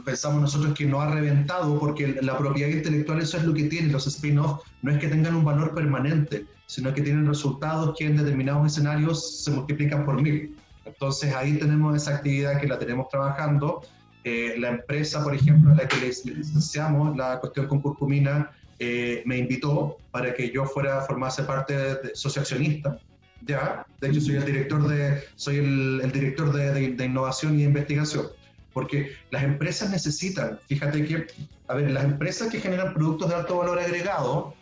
pensamos 0.05 0.41
nosotros 0.41 0.75
que 0.75 0.87
no 0.87 1.01
ha 1.01 1.13
reventado, 1.13 1.79
porque 1.79 2.19
la 2.23 2.37
propiedad 2.39 2.71
intelectual 2.71 3.21
eso 3.21 3.37
es 3.37 3.45
lo 3.45 3.55
que 3.55 3.65
tiene, 3.65 3.93
los 3.93 4.07
spin-off 4.07 4.63
no 4.83 4.93
es 4.93 4.99
que 4.99 5.09
tengan 5.09 5.35
un 5.35 5.45
valor 5.45 5.75
permanente, 5.75 6.47
sino 6.67 6.93
que 6.93 7.03
tienen 7.03 7.27
resultados 7.27 7.97
que 7.97 8.07
en 8.07 8.17
determinados 8.17 8.67
escenarios 8.67 9.45
se 9.45 9.51
multiplican 9.51 10.05
por 10.05 10.21
mil. 10.21 10.57
Entonces 10.85 11.35
ahí 11.35 11.59
tenemos 11.59 11.97
esa 11.97 12.17
actividad 12.17 12.61
que 12.61 12.69
la 12.69 12.79
tenemos 12.79 13.09
trabajando. 13.09 13.83
Eh, 14.25 14.55
la 14.59 14.71
empresa, 14.71 15.23
por 15.23 15.35
ejemplo, 15.35 15.73
a 15.73 15.75
la 15.77 15.89
que 15.89 15.99
les 15.99 16.25
licenciamos 16.25 17.17
la 17.17 17.39
cuestión 17.39 17.67
con 17.69 17.81
curcumina, 17.81 18.51
eh, 18.79 19.23
me 19.25 19.39
invitó 19.39 19.97
para 20.11 20.35
que 20.35 20.51
yo 20.51 20.65
fuera 20.67 20.99
a 20.99 21.01
formarse 21.03 21.43
parte 21.45 21.77
de, 21.77 22.15
socioaccionista. 22.15 22.99
Ya, 23.43 23.87
de 24.01 24.09
hecho 24.09 24.21
soy 24.21 24.37
el 24.37 24.45
director 24.45 24.87
de, 24.89 25.23
soy 25.37 25.59
el, 25.59 26.11
director 26.13 26.53
de, 26.53 26.91
de, 26.91 27.05
innovación 27.05 27.59
y 27.59 27.65
investigación, 27.65 28.27
porque 28.77 29.17
las 29.31 29.43
empresas 29.43 29.89
necesitan, 29.89 30.59
fíjate 30.67 31.03
que, 31.07 31.27
a 31.67 31.75
ver, 31.77 31.91
las 31.91 32.05
empresas 32.05 32.51
que 32.51 32.61
generan 32.61 32.93
productos 32.93 33.31
de 33.31 33.35
alto 33.35 33.57
valor 33.57 33.79
agregado, 33.79 34.53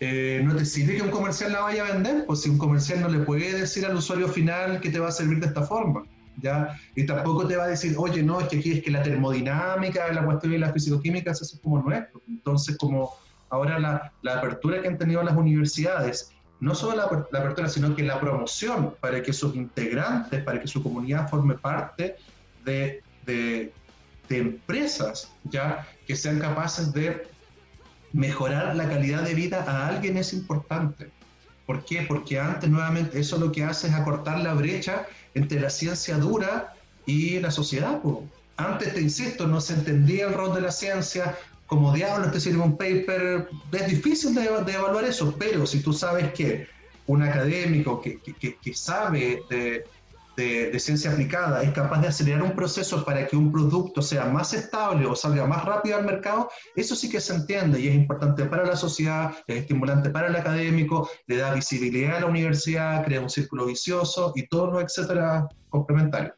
eh, 0.00 0.42
no 0.44 0.56
te 0.56 0.64
sirve 0.64 0.96
que 0.96 1.02
un 1.02 1.10
comercial 1.10 1.52
la 1.52 1.60
vaya 1.60 1.86
a 1.86 1.92
vender, 1.92 2.26
pues 2.26 2.40
si 2.40 2.50
un 2.50 2.58
comercial 2.58 3.00
no 3.00 3.08
le 3.08 3.20
puede 3.20 3.52
decir 3.52 3.86
al 3.86 3.94
usuario 3.94 4.26
final 4.26 4.80
que 4.80 4.90
te 4.90 4.98
va 4.98 5.06
a 5.06 5.12
servir 5.12 5.38
de 5.38 5.46
esta 5.46 5.62
forma, 5.62 6.02
¿ya? 6.42 6.76
Y 6.96 7.06
tampoco 7.06 7.46
te 7.46 7.54
va 7.54 7.62
a 7.62 7.68
decir, 7.68 7.94
oye, 7.96 8.24
no, 8.24 8.40
es 8.40 8.48
que 8.48 8.58
aquí 8.58 8.72
es 8.72 8.82
que 8.82 8.90
la 8.90 9.04
termodinámica, 9.04 10.12
la 10.12 10.24
cuestión 10.24 10.50
de 10.50 10.58
las 10.58 10.72
fisicoquímicas, 10.72 11.40
eso 11.40 11.54
es 11.54 11.62
como 11.62 11.92
es. 11.92 12.06
Entonces, 12.26 12.76
como 12.76 13.14
ahora 13.50 13.78
la, 13.78 14.12
la 14.22 14.38
apertura 14.38 14.82
que 14.82 14.88
han 14.88 14.98
tenido 14.98 15.22
las 15.22 15.36
universidades, 15.36 16.32
no 16.58 16.74
solo 16.74 16.96
la, 16.96 17.28
la, 17.30 17.38
apertura, 17.38 17.68
sino 17.68 17.94
que 17.94 18.02
la 18.02 18.18
promoción 18.18 18.96
para 19.00 19.22
que 19.22 19.32
sus 19.32 19.54
integrantes, 19.54 20.42
para 20.42 20.60
que 20.60 20.66
su 20.66 20.82
comunidad 20.82 21.30
forme 21.30 21.54
parte 21.54 22.16
de, 22.64 23.00
de, 23.30 23.72
empresas 24.32 25.32
ya 25.42 25.88
que 26.06 26.14
sean 26.14 26.38
capaces 26.38 26.92
de 26.92 27.26
mejorar 28.12 28.76
la 28.76 28.88
calidad 28.88 29.22
de 29.22 29.34
vida 29.34 29.64
a 29.66 29.88
alguien 29.88 30.16
es 30.16 30.32
importante. 30.32 31.10
¿Por 31.66 31.84
qué? 31.84 32.02
Porque 32.02 32.38
antes, 32.38 32.70
nuevamente, 32.70 33.18
eso 33.18 33.38
lo 33.38 33.50
que 33.50 33.64
hace 33.64 33.88
es 33.88 33.94
acortar 33.94 34.38
la 34.38 34.54
brecha 34.54 35.06
entre 35.34 35.58
la 35.60 35.68
ciencia 35.68 36.16
dura 36.16 36.74
y 37.06 37.40
la 37.40 37.50
sociedad. 37.50 38.00
Antes, 38.56 38.94
te 38.94 39.00
insisto, 39.00 39.48
no 39.48 39.60
se 39.60 39.74
entendía 39.74 40.28
el 40.28 40.34
rol 40.34 40.54
de 40.54 40.60
la 40.60 40.70
ciencia, 40.70 41.36
como 41.66 41.92
diablos 41.92 42.30
te 42.30 42.40
sirve 42.40 42.62
un 42.62 42.76
paper, 42.76 43.48
es 43.72 43.86
difícil 43.88 44.34
de, 44.34 44.44
evaluar 44.44 45.04
eso, 45.04 45.34
pero 45.38 45.66
si 45.66 45.80
tú 45.80 45.92
sabes 45.92 46.32
que 46.34 46.68
un 47.06 47.22
académico 47.22 48.00
que, 48.00 48.18
que, 48.20 48.56
que 48.56 48.74
sabe 48.74 49.42
de, 49.50 49.84
de, 50.40 50.80
ciencia 50.80 51.12
aplicada 51.12 51.62
es 51.62 51.70
capaz 51.72 52.00
de 52.00 52.08
acelerar 52.08 52.42
un 52.42 52.52
proceso 52.52 53.04
para 53.04 53.26
que 53.26 53.36
un 53.36 53.52
producto 53.52 54.02
sea 54.02 54.24
más 54.24 54.52
estable 54.54 55.06
o 55.06 55.14
salga 55.14 55.46
más 55.46 55.64
rápido 55.64 55.96
al 55.96 56.04
mercado, 56.04 56.50
eso 56.74 56.96
sí 56.96 57.08
que 57.08 57.20
se 57.20 57.34
entiende 57.34 57.80
y 57.80 57.88
es 57.88 57.94
importante 57.94 58.44
para 58.46 58.64
la 58.64 58.76
sociedad, 58.76 59.36
es 59.46 59.58
estimulante 59.58 60.10
para 60.10 60.28
el 60.28 60.36
académico, 60.36 61.08
le 61.26 61.36
da 61.36 61.54
visibilidad 61.54 62.16
a 62.16 62.20
la 62.20 62.26
universidad, 62.26 63.04
crea 63.04 63.20
un 63.20 63.30
círculo 63.30 63.66
vicioso 63.66 64.32
y 64.34 64.48
todo 64.48 64.70
lo 64.72 64.80
etcétera 64.80 65.46
complementario. 65.68 66.34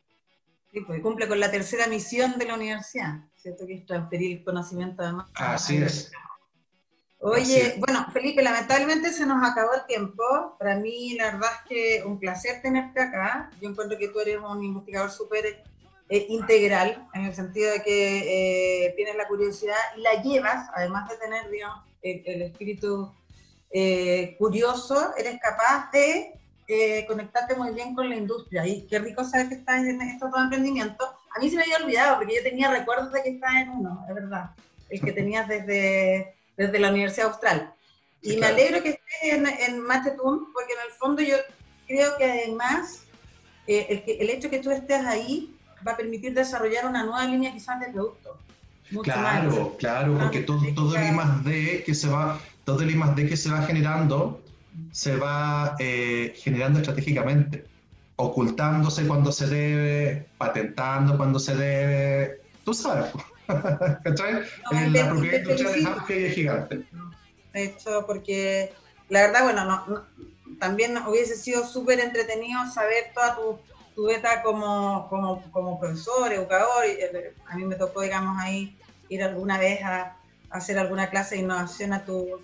Sí, 0.72 0.80
pues 0.80 1.02
cumple 1.02 1.28
con 1.28 1.38
la 1.38 1.50
tercera 1.50 1.86
misión 1.86 2.38
de 2.38 2.46
la 2.46 2.54
universidad, 2.54 3.20
¿cierto? 3.36 3.66
Que 3.66 3.74
es 3.74 3.86
transferir 3.86 4.42
conocimiento 4.42 5.02
además. 5.02 5.30
Así 5.34 5.76
es. 5.76 6.10
Oye, 7.24 7.76
bueno, 7.78 8.04
Felipe, 8.12 8.42
lamentablemente 8.42 9.12
se 9.12 9.24
nos 9.24 9.48
acabó 9.48 9.74
el 9.74 9.86
tiempo. 9.86 10.56
Para 10.58 10.74
mí, 10.74 11.14
la 11.14 11.26
verdad 11.26 11.50
es 11.54 11.68
que 11.68 12.02
un 12.04 12.18
placer 12.18 12.60
tenerte 12.60 13.00
acá. 13.00 13.48
Yo 13.60 13.70
encuentro 13.70 13.96
que 13.96 14.08
tú 14.08 14.18
eres 14.18 14.38
un 14.38 14.64
investigador 14.64 15.08
súper 15.08 15.62
eh, 16.08 16.26
integral, 16.30 17.06
en 17.14 17.26
el 17.26 17.32
sentido 17.32 17.70
de 17.70 17.80
que 17.80 18.86
eh, 18.86 18.92
tienes 18.96 19.14
la 19.14 19.28
curiosidad 19.28 19.76
y 19.96 20.00
la 20.00 20.20
llevas, 20.20 20.68
además 20.74 21.08
de 21.08 21.16
tener, 21.18 21.48
digamos, 21.48 21.84
el, 22.02 22.42
espíritu 22.42 23.14
eh, 23.70 24.34
curioso, 24.36 25.14
eres 25.16 25.38
capaz 25.40 25.92
de 25.92 26.34
conectarte 27.06 27.54
muy 27.54 27.72
bien 27.72 27.94
con 27.94 28.08
la 28.08 28.16
industria. 28.16 28.66
Y 28.66 28.84
qué 28.88 28.98
rico 28.98 29.22
saber 29.22 29.48
que 29.48 29.54
estás 29.54 29.84
en 29.84 30.02
estos 30.02 30.28
dos 30.28 30.42
emprendimientos. 30.42 31.08
A 31.36 31.38
mí 31.38 31.48
se 31.48 31.54
me 31.54 31.62
había 31.62 31.76
olvidado, 31.76 32.16
porque 32.16 32.34
yo 32.34 32.42
tenía 32.42 32.68
recuerdos 32.68 33.12
de 33.12 33.22
que 33.22 33.30
estás 33.30 33.54
en 33.62 33.68
uno, 33.68 34.04
es 34.08 34.14
verdad. 34.16 34.50
El 34.90 35.00
que 35.00 35.12
tenías 35.12 35.46
desde 35.46 36.41
desde 36.56 36.78
la 36.78 36.90
Universidad 36.90 37.28
Austral. 37.28 37.74
Y 38.20 38.36
me 38.36 38.46
alegro 38.46 38.82
que 38.82 38.90
estés 38.90 39.32
en, 39.32 39.46
en 39.46 39.82
porque 39.82 40.72
en 40.72 40.86
el 40.86 40.92
fondo 40.98 41.22
yo 41.22 41.36
creo 41.88 42.16
que 42.16 42.24
además 42.24 43.04
eh, 43.66 44.04
el, 44.06 44.20
el, 44.20 44.30
hecho 44.30 44.48
que 44.48 44.60
tú 44.60 44.70
estés 44.70 45.04
ahí 45.04 45.54
va 45.86 45.92
a 45.92 45.96
permitir 45.96 46.32
desarrollar 46.32 46.86
una 46.86 47.04
nueva 47.04 47.24
línea 47.24 47.52
quizás 47.52 47.80
de 47.80 47.88
producto. 47.88 48.38
Claro, 49.02 49.76
claro, 49.78 50.18
porque 50.18 50.38
ah, 50.40 50.46
todo, 50.46 50.60
todo 50.74 50.96
el 50.96 51.02
I 51.04 51.82
que 51.84 51.94
se 51.94 52.08
va, 52.08 52.38
todo 52.64 52.82
el 52.82 52.90
I 52.90 53.28
que 53.28 53.36
se 53.36 53.50
va 53.50 53.62
generando, 53.62 54.42
se 54.90 55.16
va 55.16 55.76
eh, 55.78 56.34
generando 56.36 56.80
estratégicamente, 56.80 57.64
ocultándose 58.16 59.06
cuando 59.06 59.32
se 59.32 59.46
debe, 59.46 60.28
patentando 60.36 61.16
cuando 61.16 61.38
se 61.38 61.56
debe, 61.56 62.40
tú 62.64 62.74
sabes. 62.74 63.06
¿Cachai? 64.04 64.42
la 64.92 65.08
propiedad 65.08 65.40
industrial 65.40 66.04
es 66.08 66.34
gigante. 66.34 66.86
De 67.52 67.64
hecho, 67.64 68.06
porque 68.06 68.72
la 69.08 69.22
verdad, 69.22 69.44
bueno, 69.44 69.64
no, 69.64 70.06
también 70.58 70.96
hubiese 71.06 71.36
sido 71.36 71.66
súper 71.66 72.00
entretenido 72.00 72.60
saber 72.72 73.12
toda 73.14 73.36
tu, 73.36 73.58
tu 73.94 74.04
beta 74.06 74.42
como, 74.42 75.08
como, 75.08 75.50
como, 75.50 75.78
profesor, 75.78 76.32
educador. 76.32 76.84
Eh, 76.86 77.34
a 77.46 77.56
mí 77.56 77.64
me 77.64 77.74
tocó, 77.74 78.02
digamos, 78.02 78.38
ahí 78.40 78.76
ir 79.08 79.22
alguna 79.22 79.58
vez 79.58 79.82
a, 79.82 80.16
hacer 80.50 80.78
alguna 80.78 81.08
clase 81.10 81.34
de 81.34 81.42
innovación 81.42 81.92
a 81.92 82.04
tu, 82.04 82.40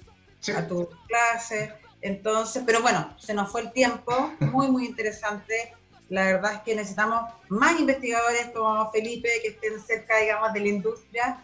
a 0.56 0.66
tu 0.66 0.88
clase. 1.06 1.74
Entonces, 2.00 2.62
pero 2.66 2.80
bueno, 2.80 3.14
se 3.18 3.34
nos 3.34 3.50
fue 3.50 3.62
el 3.62 3.72
tiempo, 3.72 4.32
muy, 4.40 4.68
muy 4.68 4.86
interesante. 4.86 5.74
La 6.08 6.24
verdad 6.24 6.54
es 6.54 6.60
que 6.60 6.74
necesitamos 6.74 7.22
más 7.48 7.78
investigadores 7.78 8.50
como 8.54 8.90
Felipe 8.90 9.28
que 9.42 9.48
estén 9.48 9.80
cerca, 9.80 10.18
digamos, 10.18 10.52
de 10.52 10.60
la 10.60 10.68
industria 10.68 11.38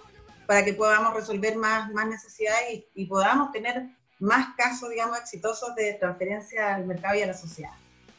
para 0.47 0.65
que 0.65 0.73
podamos 0.75 1.15
resolver 1.15 1.57
más, 1.57 1.91
más 1.93 2.07
necesidades 2.07 2.85
y, 2.95 3.07
podamos 3.07 3.53
tener 3.53 3.87
más 4.19 4.55
casos, 4.57 4.91
digamos, 4.91 5.19
exitosos 5.19 5.75
de 5.75 5.95
transferencia 5.95 6.75
al 6.75 6.87
mercado 6.87 7.19
y 7.19 7.23
a 7.23 7.27
la 7.27 7.35
sociedad. 7.35 7.73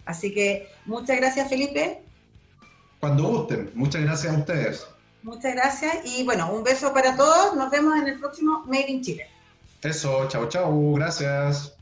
Así 0.05 0.34
que 0.34 0.69
muchas 0.86 1.17
gracias, 1.17 1.49
Felipe. 1.49 2.01
Cuando 2.99 3.23
gusten, 3.23 3.71
muchas 3.73 4.01
gracias 4.01 4.34
a 4.34 4.38
ustedes. 4.38 4.88
Muchas 5.23 5.53
gracias 5.53 5.97
y 6.05 6.23
bueno, 6.23 6.51
un 6.53 6.63
beso 6.63 6.93
para 6.93 7.15
todos. 7.15 7.55
Nos 7.55 7.71
vemos 7.71 7.97
en 7.97 8.08
el 8.08 8.19
próximo 8.19 8.63
Made 8.67 8.91
in 8.91 9.01
Chile. 9.01 9.27
Eso, 9.81 10.27
chao, 10.29 10.47
chao, 10.47 10.93
gracias. 10.93 11.74